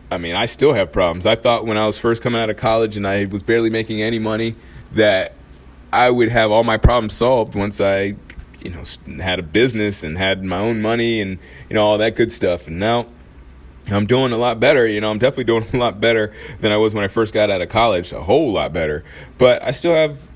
I 0.09 0.17
mean, 0.17 0.35
I 0.35 0.45
still 0.45 0.73
have 0.73 0.91
problems. 0.91 1.25
I 1.25 1.35
thought 1.35 1.65
when 1.65 1.77
I 1.77 1.85
was 1.85 1.97
first 1.97 2.21
coming 2.21 2.39
out 2.39 2.49
of 2.49 2.55
college 2.57 2.95
and 2.95 3.07
I 3.07 3.25
was 3.25 3.43
barely 3.43 3.69
making 3.69 4.01
any 4.01 4.19
money 4.19 4.55
that 4.93 5.33
I 5.93 6.09
would 6.09 6.29
have 6.29 6.49
all 6.51 6.63
my 6.63 6.77
problems 6.77 7.13
solved 7.13 7.53
once 7.53 7.79
I, 7.79 8.15
you 8.59 8.71
know, 8.71 8.83
had 9.21 9.37
a 9.37 9.43
business 9.43 10.03
and 10.03 10.17
had 10.17 10.43
my 10.43 10.57
own 10.57 10.81
money 10.81 11.21
and 11.21 11.37
you 11.69 11.75
know 11.75 11.85
all 11.85 11.99
that 11.99 12.15
good 12.15 12.31
stuff. 12.31 12.67
And 12.67 12.79
now 12.79 13.05
I'm 13.89 14.07
doing 14.07 14.31
a 14.31 14.37
lot 14.37 14.59
better. 14.59 14.87
You 14.87 15.01
know, 15.01 15.11
I'm 15.11 15.19
definitely 15.19 15.43
doing 15.53 15.67
a 15.71 15.77
lot 15.77 16.01
better 16.01 16.33
than 16.61 16.71
I 16.71 16.77
was 16.77 16.95
when 16.95 17.03
I 17.03 17.07
first 17.07 17.33
got 17.33 17.51
out 17.51 17.61
of 17.61 17.69
college. 17.69 18.11
A 18.11 18.23
whole 18.23 18.51
lot 18.51 18.73
better. 18.73 19.03
But 19.37 19.61
I 19.63 19.69
still 19.69 19.93
have 19.93 20.27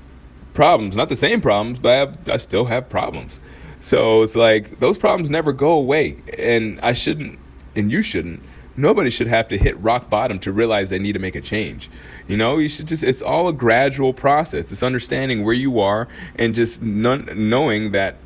problems. 0.54 0.96
Not 0.96 1.08
the 1.08 1.16
same 1.16 1.40
problems, 1.40 1.80
but 1.80 1.92
I, 1.92 1.96
have, 1.96 2.28
I 2.28 2.36
still 2.36 2.66
have 2.66 2.88
problems. 2.88 3.40
So 3.80 4.22
it's 4.22 4.36
like 4.36 4.78
those 4.78 4.96
problems 4.96 5.28
never 5.28 5.52
go 5.52 5.72
away, 5.72 6.20
and 6.36 6.80
I 6.80 6.94
shouldn't, 6.94 7.38
and 7.76 7.92
you 7.92 8.02
shouldn't 8.02 8.42
nobody 8.78 9.10
should 9.10 9.26
have 9.26 9.48
to 9.48 9.58
hit 9.58 9.78
rock 9.80 10.08
bottom 10.08 10.38
to 10.38 10.52
realize 10.52 10.88
they 10.88 10.98
need 10.98 11.12
to 11.12 11.18
make 11.18 11.34
a 11.34 11.40
change. 11.40 11.90
You 12.28 12.36
know, 12.36 12.58
you 12.58 12.68
should 12.68 12.86
just, 12.86 13.02
it's 13.02 13.20
all 13.20 13.48
a 13.48 13.52
gradual 13.52 14.14
process. 14.14 14.70
It's 14.70 14.82
understanding 14.82 15.44
where 15.44 15.54
you 15.54 15.80
are 15.80 16.08
and 16.36 16.54
just 16.54 16.80
knowing 16.80 17.92
that 17.92 18.16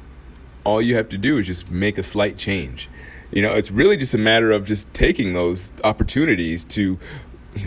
all 0.64 0.82
you 0.82 0.94
have 0.96 1.08
to 1.08 1.18
do 1.18 1.38
is 1.38 1.46
just 1.46 1.70
make 1.70 1.98
a 1.98 2.02
slight 2.02 2.36
change. 2.36 2.88
You 3.32 3.40
know, 3.40 3.54
it's 3.54 3.70
really 3.70 3.96
just 3.96 4.12
a 4.12 4.18
matter 4.18 4.52
of 4.52 4.66
just 4.66 4.92
taking 4.92 5.32
those 5.32 5.72
opportunities 5.82 6.64
to 6.64 6.98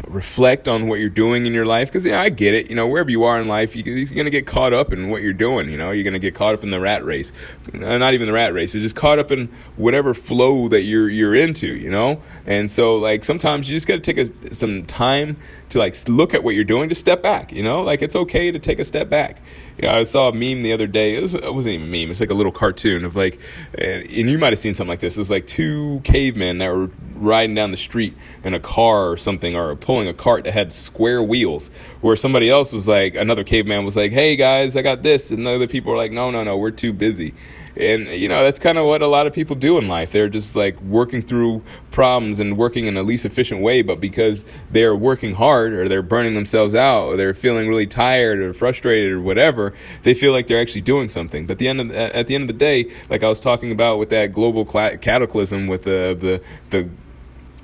reflect 0.08 0.68
on 0.68 0.88
what 0.88 1.00
you're 1.00 1.10
doing 1.10 1.46
in 1.46 1.54
your 1.54 1.66
life 1.66 1.90
because 1.90 2.06
yeah, 2.06 2.22
I 2.22 2.30
get 2.30 2.54
it. 2.54 2.70
You 2.70 2.76
know, 2.76 2.88
wherever 2.88 3.10
you 3.10 3.24
are 3.24 3.40
in 3.40 3.48
life, 3.48 3.76
you, 3.76 3.82
are 3.82 4.14
going 4.14 4.26
to 4.26 4.32
get 4.32 4.48
caught 4.48 4.74
up 4.74 4.92
in 4.92 5.10
what 5.10 5.22
you're 5.22 5.34
doing. 5.34 5.70
You 5.70 5.78
know, 5.78 5.92
you're 5.92 6.04
going 6.04 6.14
to 6.14 6.20
get 6.20 6.36
caught 6.36 6.54
up 6.54 6.64
in 6.64 6.72
the 6.72 6.80
rat 6.80 7.06
race, 7.06 7.32
not 7.74 8.14
even 8.14 8.28
the 8.28 8.34
rat 8.34 8.54
race. 8.54 8.74
You're 8.74 8.84
just 8.84 8.96
caught 8.96 9.20
up 9.20 9.32
in 9.32 9.50
whatever 9.76 10.14
flow 10.14 10.68
that 10.70 10.84
you're 10.84 11.10
you're 11.10 11.36
into. 11.36 11.68
You 11.68 11.92
know, 11.92 12.22
and 12.46 12.70
so 12.70 12.96
like 12.96 13.24
sometimes 13.24 13.70
you 13.70 13.76
just 13.76 13.88
got 13.88 14.04
to 14.04 14.14
take 14.14 14.18
a, 14.18 14.54
some 14.54 14.86
time 14.86 15.38
to 15.70 15.80
like 15.80 15.96
look 16.08 16.34
at 16.34 16.44
what 16.44 16.56
you're 16.56 16.64
doing, 16.64 16.90
to 16.90 16.96
step 16.96 17.22
back. 17.22 17.52
You 17.52 17.64
know, 17.64 17.82
like 17.82 18.02
it's 18.02 18.16
okay 18.16 18.52
to 18.52 18.60
take 18.60 18.80
a 18.80 18.86
step 18.86 19.10
back. 19.10 19.42
You 19.78 19.88
know, 19.88 19.94
I 19.94 20.04
saw 20.04 20.30
a 20.30 20.34
meme 20.34 20.62
the 20.64 20.72
other 20.72 20.88
day. 20.88 21.16
It, 21.16 21.22
was, 21.22 21.34
it 21.34 21.54
wasn't 21.54 21.76
even 21.76 21.88
a 21.88 21.92
meme. 21.92 22.12
It's 22.12 22.20
like 22.20 22.30
a 22.30 22.36
little 22.36 22.52
cartoon 22.52 23.04
of 23.04 23.16
like, 23.16 23.40
eh, 23.78 24.02
and 24.02 24.30
you 24.30 24.38
might 24.38 24.54
have 24.54 24.60
seen 24.60 24.74
something 24.74 24.90
like 24.90 25.02
this. 25.02 25.18
It's 25.18 25.30
like 25.30 25.48
two 25.48 26.02
cavemen 26.04 26.60
that 26.60 26.70
were 26.74 26.90
riding 27.16 27.56
down 27.56 27.72
the 27.72 27.78
street 27.78 28.16
in 28.44 28.54
a 28.54 28.60
car 28.60 29.10
or 29.10 29.18
something, 29.18 29.56
or 29.56 29.76
pulling 29.76 30.08
a 30.08 30.14
cart 30.14 30.46
that 30.46 30.54
had 30.54 30.72
square 30.72 31.22
wheels. 31.22 31.72
Where 32.02 32.16
somebody 32.16 32.50
else 32.50 32.72
was 32.72 32.88
like, 32.88 33.16
another 33.16 33.44
caveman 33.44 33.84
was 33.84 33.96
like, 33.96 34.12
"Hey 34.12 34.36
guys, 34.36 34.76
I 34.76 34.82
got 34.82 35.04
this," 35.04 35.32
and 35.32 35.46
the 35.46 35.52
other 35.52 35.68
people 35.68 35.92
were 35.92 35.98
like, 35.98 36.12
"No, 36.12 36.32
no, 36.32 36.44
no, 36.44 36.58
we're 36.58 36.72
too 36.72 36.94
busy." 36.94 37.34
And, 37.78 38.08
you 38.08 38.30
know, 38.30 38.44
that's 38.44 38.60
kind 38.60 38.78
of 38.78 38.86
what 38.86 39.02
a 39.02 39.08
lot 39.08 39.28
of 39.28 39.34
people 39.34 39.56
do 39.56 39.78
in 39.78 39.88
life. 39.88 40.12
They're 40.12 40.30
just 40.30 40.56
like 40.56 40.80
working 40.82 41.22
through 41.22 41.62
problems 41.92 42.40
and 42.40 42.58
working 42.58 42.86
in 42.86 42.94
the 42.94 43.04
least 43.04 43.26
efficient 43.26 43.62
way, 43.62 43.82
but 43.82 44.00
because 44.00 44.46
they're 44.72 44.96
working 44.96 45.36
hard 45.36 45.74
or 45.74 45.90
they're 45.90 46.02
burning 46.02 46.36
themselves 46.36 46.74
out 46.74 47.08
or 47.08 47.18
they're 47.18 47.34
feeling 47.34 47.68
really 47.68 47.88
tired 47.88 48.40
or 48.40 48.54
frustrated 48.54 49.12
or 49.12 49.20
whatever, 49.20 49.74
they 50.04 50.14
feel 50.14 50.32
like 50.32 50.48
they're 50.48 50.62
actually 50.62 50.82
doing 50.82 51.10
something. 51.10 51.46
But 51.46 51.58
the 51.58 51.68
end 51.68 51.82
of 51.82 51.90
the, 51.90 52.16
at 52.16 52.28
the 52.28 52.36
end 52.36 52.44
of 52.44 52.48
the 52.48 52.54
day, 52.54 52.92
like 53.10 53.24
I 53.24 53.28
was 53.28 53.40
talking 53.42 53.72
about 53.72 54.00
with 54.00 54.10
that 54.10 54.32
global 54.32 54.64
cataclysm 54.66 55.68
with 55.68 55.84
the 55.84 56.18
the 56.20 56.42
the 56.70 56.90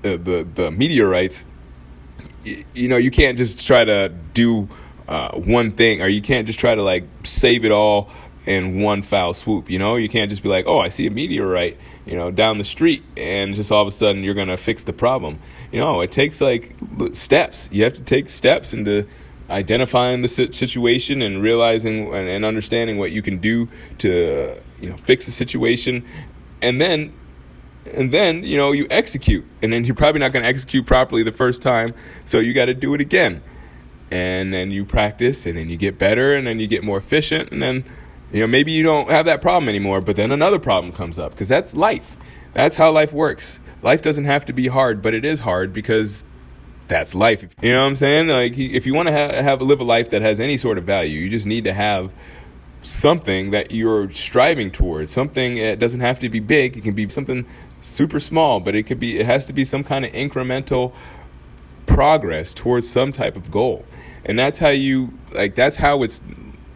uh, 0.03 0.17
the, 0.17 0.47
the 0.55 0.71
meteorites, 0.71 1.45
you 2.43 2.87
know, 2.87 2.97
you 2.97 3.11
can't 3.11 3.37
just 3.37 3.65
try 3.65 3.85
to 3.85 4.09
do 4.33 4.67
uh, 5.07 5.31
one 5.37 5.71
thing, 5.71 6.01
or 6.01 6.07
you 6.07 6.21
can't 6.21 6.47
just 6.47 6.59
try 6.59 6.73
to 6.73 6.81
like 6.81 7.03
save 7.23 7.65
it 7.65 7.71
all 7.71 8.09
in 8.45 8.81
one 8.81 9.01
foul 9.01 9.33
swoop. 9.33 9.69
You 9.69 9.79
know, 9.79 9.95
you 9.95 10.09
can't 10.09 10.29
just 10.29 10.43
be 10.43 10.49
like, 10.49 10.65
oh, 10.67 10.79
I 10.79 10.89
see 10.89 11.05
a 11.07 11.11
meteorite, 11.11 11.77
you 12.05 12.15
know, 12.15 12.31
down 12.31 12.57
the 12.57 12.63
street, 12.63 13.03
and 13.15 13.55
just 13.55 13.71
all 13.71 13.81
of 13.81 13.87
a 13.87 13.91
sudden 13.91 14.23
you're 14.23 14.33
gonna 14.33 14.57
fix 14.57 14.83
the 14.83 14.93
problem. 14.93 15.39
You 15.71 15.79
know, 15.79 16.01
it 16.01 16.11
takes 16.11 16.41
like 16.41 16.75
steps. 17.13 17.69
You 17.71 17.83
have 17.83 17.93
to 17.93 18.01
take 18.01 18.29
steps 18.29 18.73
into 18.73 19.07
identifying 19.49 20.21
the 20.21 20.27
situation 20.27 21.21
and 21.21 21.41
realizing 21.41 22.13
and 22.13 22.45
understanding 22.45 22.97
what 22.97 23.11
you 23.11 23.21
can 23.21 23.37
do 23.37 23.67
to 23.99 24.55
you 24.79 24.89
know 24.89 24.97
fix 24.97 25.25
the 25.25 25.31
situation, 25.31 26.05
and 26.61 26.81
then 26.81 27.13
and 27.93 28.11
then 28.11 28.43
you 28.43 28.57
know 28.57 28.71
you 28.71 28.87
execute, 28.89 29.45
and 29.61 29.71
then 29.71 29.85
you're 29.85 29.95
probably 29.95 30.19
not 30.19 30.31
going 30.31 30.43
to 30.43 30.49
execute 30.49 30.85
properly 30.85 31.23
the 31.23 31.31
first 31.31 31.61
time, 31.61 31.93
so 32.25 32.39
you 32.39 32.53
got 32.53 32.65
to 32.65 32.73
do 32.73 32.93
it 32.93 33.01
again. 33.01 33.43
And 34.13 34.53
then 34.53 34.71
you 34.71 34.83
practice, 34.83 35.45
and 35.45 35.57
then 35.57 35.69
you 35.69 35.77
get 35.77 35.97
better, 35.97 36.35
and 36.35 36.45
then 36.45 36.59
you 36.59 36.67
get 36.67 36.83
more 36.83 36.97
efficient, 36.97 37.49
and 37.49 37.61
then 37.61 37.85
you 38.31 38.39
know, 38.39 38.47
maybe 38.47 38.71
you 38.71 38.83
don't 38.83 39.09
have 39.09 39.25
that 39.25 39.41
problem 39.41 39.69
anymore, 39.69 40.01
but 40.01 40.15
then 40.15 40.31
another 40.31 40.59
problem 40.59 40.93
comes 40.93 41.19
up 41.19 41.31
because 41.31 41.49
that's 41.49 41.73
life. 41.73 42.17
That's 42.53 42.75
how 42.75 42.91
life 42.91 43.13
works. 43.13 43.59
Life 43.81 44.01
doesn't 44.01 44.25
have 44.25 44.45
to 44.45 44.53
be 44.53 44.67
hard, 44.67 45.01
but 45.01 45.13
it 45.13 45.25
is 45.25 45.39
hard 45.39 45.73
because 45.73 46.23
that's 46.87 47.15
life. 47.15 47.47
You 47.61 47.71
know 47.71 47.81
what 47.81 47.87
I'm 47.87 47.95
saying? 47.95 48.27
Like, 48.27 48.57
if 48.57 48.85
you 48.85 48.93
want 48.93 49.07
to 49.07 49.13
ha- 49.13 49.41
have 49.41 49.61
live 49.61 49.79
a 49.79 49.83
life 49.83 50.09
that 50.09 50.21
has 50.21 50.39
any 50.39 50.57
sort 50.57 50.77
of 50.77 50.83
value, 50.83 51.19
you 51.19 51.29
just 51.29 51.45
need 51.45 51.63
to 51.63 51.73
have 51.73 52.13
something 52.81 53.51
that 53.51 53.71
you're 53.71 54.11
striving 54.11 54.71
towards. 54.71 55.11
Something 55.11 55.55
that 55.55 55.79
doesn't 55.79 56.01
have 56.01 56.19
to 56.19 56.29
be 56.29 56.39
big. 56.39 56.77
It 56.77 56.83
can 56.83 56.93
be 56.93 57.09
something 57.09 57.45
super 57.81 58.19
small, 58.19 58.59
but 58.59 58.75
it 58.75 58.83
could 58.83 58.99
be. 58.99 59.19
It 59.19 59.25
has 59.25 59.45
to 59.47 59.53
be 59.53 59.65
some 59.65 59.83
kind 59.83 60.05
of 60.05 60.11
incremental 60.11 60.93
progress 61.85 62.53
towards 62.53 62.89
some 62.89 63.11
type 63.11 63.35
of 63.35 63.51
goal, 63.51 63.85
and 64.25 64.37
that's 64.37 64.59
how 64.59 64.69
you 64.69 65.13
like. 65.33 65.55
That's 65.55 65.77
how 65.77 66.03
it's 66.03 66.21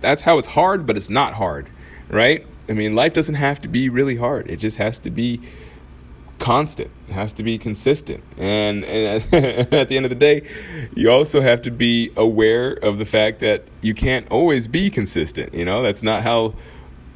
that's 0.01 0.21
how 0.21 0.37
it's 0.37 0.47
hard, 0.47 0.85
but 0.85 0.97
it's 0.97 1.09
not 1.09 1.33
hard, 1.33 1.69
right? 2.09 2.45
I 2.67 2.73
mean, 2.73 2.95
life 2.95 3.13
doesn't 3.13 3.35
have 3.35 3.61
to 3.61 3.67
be 3.67 3.89
really 3.89 4.15
hard. 4.15 4.49
It 4.49 4.57
just 4.57 4.77
has 4.77 4.99
to 4.99 5.09
be 5.09 5.41
constant. 6.39 6.91
It 7.07 7.13
has 7.13 7.33
to 7.33 7.43
be 7.43 7.57
consistent. 7.57 8.23
And, 8.37 8.83
and 8.83 9.33
at 9.73 9.89
the 9.89 9.97
end 9.97 10.05
of 10.05 10.09
the 10.09 10.15
day, 10.15 10.47
you 10.95 11.11
also 11.11 11.41
have 11.41 11.61
to 11.63 11.71
be 11.71 12.11
aware 12.15 12.73
of 12.73 12.97
the 12.97 13.05
fact 13.05 13.39
that 13.39 13.63
you 13.81 13.93
can't 13.93 14.27
always 14.29 14.67
be 14.67 14.89
consistent. 14.89 15.53
You 15.53 15.65
know, 15.65 15.81
that's 15.81 16.03
not 16.03 16.23
how 16.23 16.55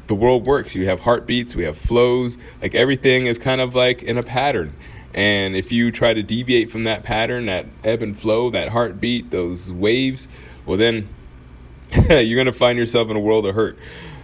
the 0.07 0.15
world 0.15 0.45
works. 0.45 0.75
You 0.75 0.85
have 0.87 1.01
heartbeats, 1.01 1.55
we 1.55 1.63
have 1.63 1.77
flows. 1.77 2.37
Like 2.61 2.75
everything 2.75 3.27
is 3.27 3.37
kind 3.37 3.61
of 3.61 3.75
like 3.75 4.03
in 4.03 4.17
a 4.17 4.23
pattern. 4.23 4.75
And 5.13 5.55
if 5.55 5.71
you 5.71 5.91
try 5.91 6.13
to 6.13 6.21
deviate 6.21 6.69
from 6.69 6.83
that 6.83 7.03
pattern, 7.03 7.47
that 7.47 7.65
ebb 7.83 8.01
and 8.01 8.19
flow, 8.19 8.49
that 8.51 8.69
heartbeat, 8.69 9.31
those 9.31 9.71
waves, 9.71 10.27
well, 10.65 10.77
then 10.77 11.09
you're 12.09 12.35
going 12.35 12.45
to 12.45 12.53
find 12.53 12.77
yourself 12.77 13.09
in 13.09 13.15
a 13.15 13.19
world 13.19 13.45
of 13.45 13.55
hurt. 13.55 13.77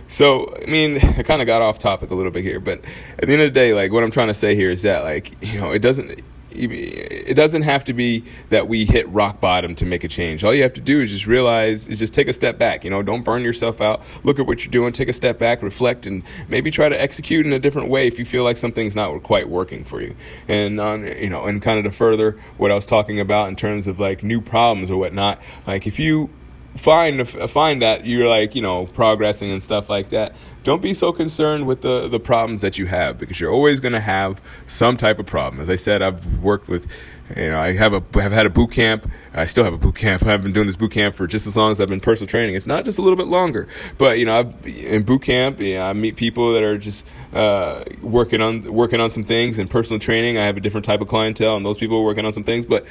So, 0.08 0.54
I 0.62 0.70
mean, 0.70 0.98
I 0.98 1.24
kind 1.24 1.42
of 1.42 1.48
got 1.48 1.62
off 1.62 1.80
topic 1.80 2.12
a 2.12 2.16
little 2.16 2.32
bit 2.32 2.44
here, 2.44 2.60
but 2.60 2.82
at 3.18 3.28
the 3.28 3.34
end 3.34 3.42
of 3.42 3.54
the 3.54 3.60
day, 3.60 3.74
like 3.74 3.92
what 3.92 4.04
I'm 4.04 4.12
trying 4.12 4.28
to 4.28 4.34
say 4.34 4.56
here 4.56 4.70
is 4.70 4.84
that, 4.84 5.04
like, 5.04 5.44
you 5.44 5.60
know, 5.60 5.72
it 5.72 5.80
doesn't 5.80 6.24
it 6.58 7.34
doesn't 7.36 7.64
have 7.64 7.84
to 7.86 7.94
be 7.94 8.24
that 8.50 8.68
we 8.68 8.86
hit 8.86 9.08
rock 9.10 9.40
bottom 9.40 9.76
to 9.76 9.86
make 9.86 10.04
a 10.04 10.08
change. 10.08 10.44
All 10.44 10.54
you 10.54 10.64
have 10.64 10.74
to 10.74 10.82
do 10.82 11.02
is 11.02 11.12
just 11.12 11.28
realize, 11.28 11.88
is 11.88 12.00
just 12.00 12.14
take 12.14 12.28
a 12.28 12.34
step 12.34 12.58
back. 12.58 12.84
You 12.84 12.90
know, 12.90 13.02
don't 13.02 13.24
burn 13.24 13.44
yourself 13.44 13.82
out. 13.82 14.02
Look 14.24 14.40
at 14.40 14.48
what 14.48 14.64
you're 14.64 14.72
doing. 14.72 14.94
Take 14.94 15.10
a 15.10 15.14
step 15.14 15.38
back, 15.38 15.62
reflect, 15.62 16.06
and 16.06 16.24
maybe 16.48 16.72
try 16.72 16.90
to 16.90 17.00
execute 17.00 17.46
in 17.46 17.54
a 17.54 17.60
different 17.60 17.90
way 17.90 18.08
if 18.08 18.18
you 18.20 18.26
feel 18.26 18.44
like 18.44 18.58
something's 18.58 18.96
not 18.96 19.22
quite 19.24 19.50
working 19.50 19.84
for 19.84 20.02
you. 20.02 20.16
And 20.48 20.80
um, 20.80 21.06
you 21.06 21.30
know, 21.30 21.46
and 21.46 21.62
kind 21.62 21.80
of 21.80 21.86
to 21.86 21.92
further 21.92 22.40
what 22.58 22.72
I 22.72 22.76
was 22.76 22.86
talking 22.86 23.20
about 23.20 23.50
in 23.50 23.56
terms 23.56 23.88
of 23.88 24.00
like 24.00 24.24
new 24.24 24.42
problems 24.42 24.90
or 24.90 24.98
whatnot. 24.98 25.42
Like 25.68 25.88
if 25.88 26.00
you 26.00 26.30
find 26.76 27.28
find 27.30 27.82
that 27.82 28.06
you're 28.06 28.28
like 28.28 28.56
you 28.56 28.62
know 28.62 28.86
progressing 28.88 29.52
and 29.52 29.64
stuff 29.64 29.90
like 29.90 30.10
that 30.10 30.36
don't 30.66 30.82
be 30.82 30.94
so 30.94 31.14
concerned 31.14 31.68
with 31.68 31.82
the 31.82 32.10
the 32.10 32.20
problems 32.20 32.62
that 32.62 32.78
you 32.78 32.88
have 32.88 33.18
because 33.18 33.40
you're 33.40 33.52
always 33.52 33.80
going 33.80 33.94
to 33.94 34.00
have 34.00 34.42
some 34.68 34.98
type 34.98 35.20
of 35.20 35.26
problem. 35.26 35.62
As 35.62 35.70
i 35.70 35.76
said 35.76 36.02
i've 36.02 36.42
worked 36.42 36.68
with 36.68 36.88
you 37.36 37.52
know 37.52 37.60
i 37.60 37.72
have 37.74 37.94
a 37.94 38.04
have 38.20 38.32
had 38.32 38.46
a 38.46 38.50
boot 38.50 38.72
camp. 38.72 39.10
I 39.34 39.46
still 39.46 39.64
have 39.64 39.74
a 39.74 39.78
boot 39.78 39.96
camp. 39.96 40.24
I've 40.24 40.42
been 40.44 40.54
doing 40.54 40.66
this 40.68 40.76
boot 40.76 40.92
camp 40.92 41.16
for 41.16 41.28
just 41.28 41.48
as 41.48 41.56
long 41.56 41.72
as 41.72 41.80
i've 41.80 41.88
been 41.88 42.00
personal 42.02 42.28
training 42.28 42.56
if 42.56 42.68
not 42.68 42.84
just 42.84 42.98
a 42.98 43.02
little 43.02 43.16
bit 43.16 43.28
longer. 43.28 43.68
But 43.98 44.18
you 44.18 44.26
know 44.26 44.40
I've, 44.40 44.68
in 44.68 45.04
boot 45.04 45.22
camp 45.22 45.60
yeah, 45.60 45.88
i 45.88 45.94
meet 45.94 46.18
people 46.18 46.54
that 46.54 46.64
are 46.64 46.78
just 46.78 47.06
uh, 47.32 47.84
working 48.02 48.42
on 48.42 48.74
working 48.74 49.00
on 49.00 49.10
some 49.12 49.24
things. 49.24 49.60
In 49.60 49.68
personal 49.68 50.00
training 50.00 50.38
i 50.38 50.46
have 50.46 50.58
a 50.58 50.62
different 50.62 50.86
type 50.86 51.00
of 51.00 51.08
clientele 51.08 51.56
and 51.56 51.66
those 51.66 51.78
people 51.78 51.98
are 51.98 52.04
working 52.04 52.26
on 52.26 52.34
some 52.34 52.44
things. 52.44 52.66
But 52.66 52.86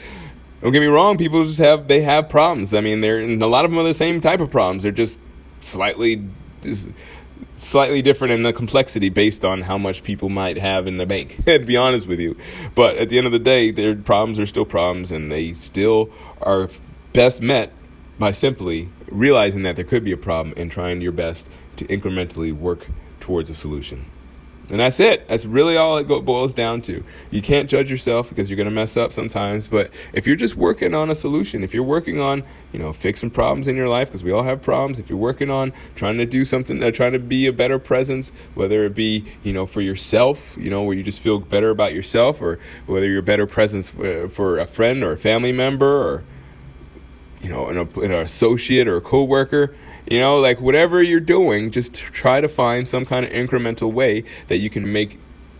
don't 0.64 0.72
get 0.72 0.80
me 0.80 0.86
wrong 0.86 1.18
people 1.18 1.44
just 1.44 1.58
have 1.58 1.88
they 1.88 2.00
have 2.00 2.30
problems. 2.30 2.72
I 2.72 2.80
mean 2.80 3.02
they're 3.02 3.20
and 3.20 3.42
a 3.42 3.46
lot 3.46 3.66
of 3.66 3.70
them 3.70 3.78
are 3.78 3.84
the 3.84 3.92
same 3.92 4.22
type 4.22 4.40
of 4.40 4.50
problems. 4.50 4.82
They're 4.82 4.92
just 4.92 5.20
slightly 5.60 6.26
slightly 7.58 8.00
different 8.00 8.32
in 8.32 8.44
the 8.44 8.52
complexity 8.52 9.10
based 9.10 9.44
on 9.44 9.60
how 9.60 9.76
much 9.76 10.02
people 10.02 10.30
might 10.30 10.56
have 10.56 10.86
in 10.86 10.96
the 10.96 11.04
bank 11.04 11.36
to 11.44 11.58
be 11.58 11.76
honest 11.76 12.06
with 12.06 12.18
you. 12.18 12.34
But 12.74 12.96
at 12.96 13.10
the 13.10 13.18
end 13.18 13.26
of 13.26 13.32
the 13.32 13.38
day 13.38 13.72
their 13.72 13.94
problems 13.94 14.40
are 14.40 14.46
still 14.46 14.64
problems 14.64 15.12
and 15.12 15.30
they 15.30 15.52
still 15.52 16.08
are 16.40 16.70
best 17.12 17.42
met 17.42 17.70
by 18.18 18.32
simply 18.32 18.88
realizing 19.10 19.64
that 19.64 19.76
there 19.76 19.84
could 19.84 20.02
be 20.02 20.12
a 20.12 20.16
problem 20.16 20.54
and 20.56 20.70
trying 20.70 21.02
your 21.02 21.12
best 21.12 21.46
to 21.76 21.84
incrementally 21.88 22.56
work 22.56 22.86
towards 23.20 23.50
a 23.50 23.54
solution 23.54 24.06
and 24.70 24.80
that's 24.80 24.98
it. 24.98 25.28
That's 25.28 25.44
really 25.44 25.76
all 25.76 25.98
it 25.98 26.06
boils 26.06 26.52
down 26.52 26.80
to. 26.82 27.04
You 27.30 27.42
can't 27.42 27.68
judge 27.68 27.90
yourself 27.90 28.28
because 28.30 28.48
you're 28.48 28.56
going 28.56 28.68
to 28.68 28.74
mess 28.74 28.96
up 28.96 29.12
sometimes. 29.12 29.68
But 29.68 29.90
if 30.12 30.26
you're 30.26 30.36
just 30.36 30.56
working 30.56 30.94
on 30.94 31.10
a 31.10 31.14
solution, 31.14 31.62
if 31.62 31.74
you're 31.74 31.82
working 31.82 32.18
on, 32.20 32.42
you 32.72 32.78
know, 32.78 32.92
fixing 32.92 33.30
problems 33.30 33.68
in 33.68 33.76
your 33.76 33.88
life, 33.88 34.08
because 34.08 34.24
we 34.24 34.32
all 34.32 34.42
have 34.42 34.62
problems, 34.62 34.98
if 34.98 35.10
you're 35.10 35.18
working 35.18 35.50
on 35.50 35.72
trying 35.96 36.16
to 36.18 36.26
do 36.26 36.44
something, 36.44 36.82
uh, 36.82 36.90
trying 36.90 37.12
to 37.12 37.18
be 37.18 37.46
a 37.46 37.52
better 37.52 37.78
presence, 37.78 38.32
whether 38.54 38.84
it 38.84 38.94
be, 38.94 39.26
you 39.42 39.52
know, 39.52 39.66
for 39.66 39.82
yourself, 39.82 40.56
you 40.58 40.70
know, 40.70 40.82
where 40.82 40.96
you 40.96 41.02
just 41.02 41.20
feel 41.20 41.40
better 41.40 41.70
about 41.70 41.92
yourself, 41.92 42.40
or 42.40 42.58
whether 42.86 43.06
you're 43.06 43.18
a 43.18 43.22
better 43.22 43.46
presence 43.46 43.90
for, 43.90 44.28
for 44.28 44.58
a 44.58 44.66
friend 44.66 45.04
or 45.04 45.12
a 45.12 45.18
family 45.18 45.52
member 45.52 46.02
or, 46.02 46.24
you 47.44 47.50
know, 47.50 47.68
an, 47.68 47.76
an 48.02 48.12
associate 48.12 48.88
or 48.88 48.96
a 48.96 49.00
coworker, 49.02 49.76
you 50.10 50.18
know, 50.18 50.38
like 50.38 50.60
whatever 50.60 51.02
you're 51.02 51.20
doing, 51.20 51.70
just 51.70 51.94
try 51.94 52.40
to 52.40 52.48
find 52.48 52.88
some 52.88 53.04
kind 53.04 53.24
of 53.26 53.30
incremental 53.32 53.92
way 53.92 54.24
that 54.48 54.58
you 54.58 54.70
can 54.70 54.90
make 54.90 55.18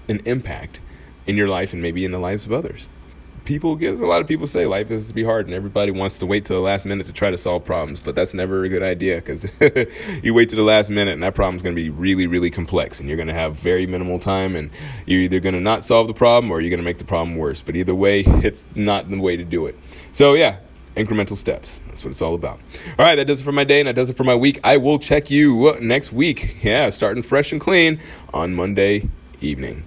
an 0.09 0.23
impact 0.25 0.81
in 1.27 1.37
your 1.37 1.47
life 1.47 1.75
and 1.75 1.83
maybe 1.83 2.05
in 2.05 2.11
the 2.11 2.19
lives 2.19 2.47
of 2.47 2.53
others. 2.53 2.89
People 3.45 3.77
give 3.77 4.01
a 4.01 4.07
lot 4.07 4.23
of 4.23 4.27
people 4.27 4.47
say 4.47 4.65
life 4.65 4.91
is 4.91 5.09
to 5.09 5.15
be 5.15 5.23
hard 5.23 5.45
and 5.45 5.55
everybody 5.55 5.91
wants 5.91 6.17
to 6.17 6.25
wait 6.25 6.47
till 6.47 6.57
the 6.57 6.63
last 6.63 6.87
minute 6.87 7.05
to 7.05 7.13
try 7.13 7.31
to 7.31 7.37
solve 7.37 7.63
problems, 7.63 8.01
but 8.01 8.15
that's 8.15 8.33
never 8.33 8.65
a 8.65 8.71
good 8.71 8.83
idea 8.83 9.17
because 9.17 9.47
you 10.23 10.33
wait 10.33 10.49
to 10.49 10.57
the 10.57 10.63
last 10.63 10.89
minute 10.89 11.13
and 11.13 11.23
that 11.23 11.35
problem's 11.35 11.63
going 11.63 11.77
to 11.77 11.83
be 11.83 11.91
really, 11.91 12.27
really 12.27 12.49
complex 12.49 12.99
and 12.99 13.11
you're 13.11 13.19
going 13.19 13.29
to 13.29 13.35
have 13.35 13.57
very 13.57 13.87
minimal 13.87 14.19
time 14.19 14.57
and 14.57 14.71
you're 15.05 15.21
either 15.21 15.41
going 15.41 15.55
to 15.55 15.61
not 15.61 15.85
solve 15.85 16.09
the 16.09 16.15
problem 16.15 16.51
or 16.51 16.63
you're 16.63 16.71
going 16.71 16.79
to 16.79 16.85
make 16.85 16.97
the 16.97 17.05
problem 17.05 17.37
worse. 17.37 17.61
But 17.61 17.77
either 17.77 17.95
way, 17.95 18.21
it's 18.27 18.65
not 18.75 19.11
the 19.11 19.21
way 19.21 19.37
to 19.37 19.45
do 19.45 19.67
it. 19.67 19.79
So, 20.13 20.33
yeah, 20.33 20.61
incremental 20.97 21.37
steps. 21.37 21.81
That's 21.89 22.05
what 22.05 22.11
it's 22.11 22.23
all 22.23 22.35
about. 22.35 22.61
All 22.99 23.05
right, 23.05 23.17
that 23.17 23.27
does 23.27 23.41
it 23.41 23.45
for 23.45 23.53
my 23.53 23.65
day 23.65 23.81
and 23.81 23.89
that 23.89 23.95
does 23.95 24.11
it 24.11 24.17
for 24.17 24.25
my 24.25 24.35
week. 24.35 24.61
I 24.65 24.77
will 24.77 24.99
check 24.99 25.31
you 25.31 25.77
next 25.81 26.13
week. 26.13 26.57
Yeah, 26.63 26.91
starting 26.91 27.23
fresh 27.23 27.53
and 27.53 27.61
clean 27.61 28.01
on 28.33 28.55
Monday 28.55 29.09
evening. 29.41 29.85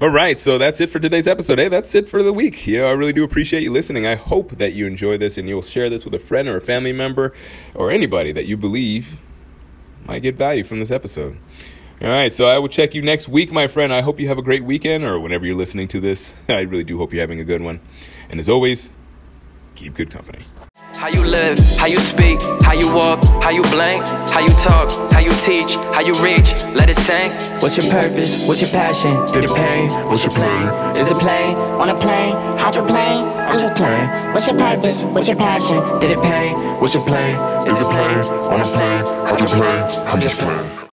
All 0.00 0.08
right, 0.08 0.38
so 0.38 0.58
that's 0.58 0.80
it 0.80 0.90
for 0.90 0.98
today's 0.98 1.28
episode. 1.28 1.60
Hey, 1.60 1.68
that's 1.68 1.94
it 1.94 2.08
for 2.08 2.24
the 2.24 2.32
week. 2.32 2.66
You 2.66 2.78
know, 2.78 2.86
I 2.86 2.90
really 2.90 3.12
do 3.12 3.22
appreciate 3.22 3.62
you 3.62 3.70
listening. 3.70 4.04
I 4.04 4.16
hope 4.16 4.56
that 4.58 4.72
you 4.72 4.86
enjoy 4.86 5.16
this 5.16 5.38
and 5.38 5.48
you'll 5.48 5.62
share 5.62 5.88
this 5.88 6.04
with 6.04 6.12
a 6.14 6.18
friend 6.18 6.48
or 6.48 6.56
a 6.56 6.60
family 6.60 6.92
member 6.92 7.32
or 7.74 7.90
anybody 7.90 8.32
that 8.32 8.46
you 8.46 8.56
believe 8.56 9.16
might 10.04 10.20
get 10.20 10.34
value 10.34 10.64
from 10.64 10.80
this 10.80 10.90
episode. 10.90 11.38
All 12.00 12.08
right, 12.08 12.34
so 12.34 12.48
I 12.48 12.58
will 12.58 12.68
check 12.68 12.96
you 12.96 13.02
next 13.02 13.28
week, 13.28 13.52
my 13.52 13.68
friend. 13.68 13.92
I 13.92 14.00
hope 14.00 14.18
you 14.18 14.26
have 14.26 14.38
a 14.38 14.42
great 14.42 14.64
weekend 14.64 15.04
or 15.04 15.20
whenever 15.20 15.46
you're 15.46 15.54
listening 15.54 15.86
to 15.88 16.00
this. 16.00 16.34
I 16.48 16.62
really 16.62 16.82
do 16.82 16.98
hope 16.98 17.12
you're 17.12 17.20
having 17.20 17.38
a 17.38 17.44
good 17.44 17.62
one. 17.62 17.80
And 18.28 18.40
as 18.40 18.48
always, 18.48 18.90
keep 19.74 19.94
good 19.94 20.10
company. 20.10 20.44
How 20.94 21.08
you 21.08 21.22
live, 21.24 21.58
how 21.78 21.86
you 21.86 21.98
speak, 21.98 22.40
how 22.62 22.72
you 22.72 22.92
walk, 22.94 23.22
how 23.42 23.50
you 23.50 23.62
blink, 23.62 24.04
how 24.30 24.40
you 24.40 24.52
talk, 24.62 24.88
how 25.12 25.18
you 25.18 25.32
teach, 25.42 25.74
how 25.94 26.00
you 26.00 26.14
reach, 26.22 26.54
let 26.74 26.88
it 26.88 26.96
sink. 26.96 27.32
What's 27.60 27.76
your 27.76 27.90
purpose? 27.90 28.46
What's 28.46 28.60
your 28.60 28.70
passion? 28.70 29.12
Did 29.32 29.44
it 29.44 29.50
pay? 29.50 29.88
What's 30.06 30.24
your 30.24 30.32
play? 30.32 31.00
Is 31.00 31.10
it 31.10 31.18
play? 31.18 31.54
Wanna 31.76 31.98
play? 31.98 32.30
How'd 32.58 32.76
you 32.76 32.82
play? 32.82 33.14
I'm 33.16 33.58
just 33.58 33.74
playing. 33.74 34.08
What's 34.32 34.46
your 34.46 34.56
purpose? 34.56 35.04
What's 35.04 35.28
your 35.28 35.36
passion? 35.36 35.76
Did 36.00 36.12
it 36.12 36.22
pay? 36.22 36.52
What's 36.80 36.94
your 36.94 37.04
play? 37.04 37.32
Is 37.66 37.80
it 37.80 37.84
play? 37.84 38.14
Wanna 38.50 38.64
play? 38.64 38.96
How'd 39.26 39.40
you 39.40 39.46
play? 39.46 39.78
I'm 40.06 40.20
just 40.20 40.38
playing. 40.38 40.72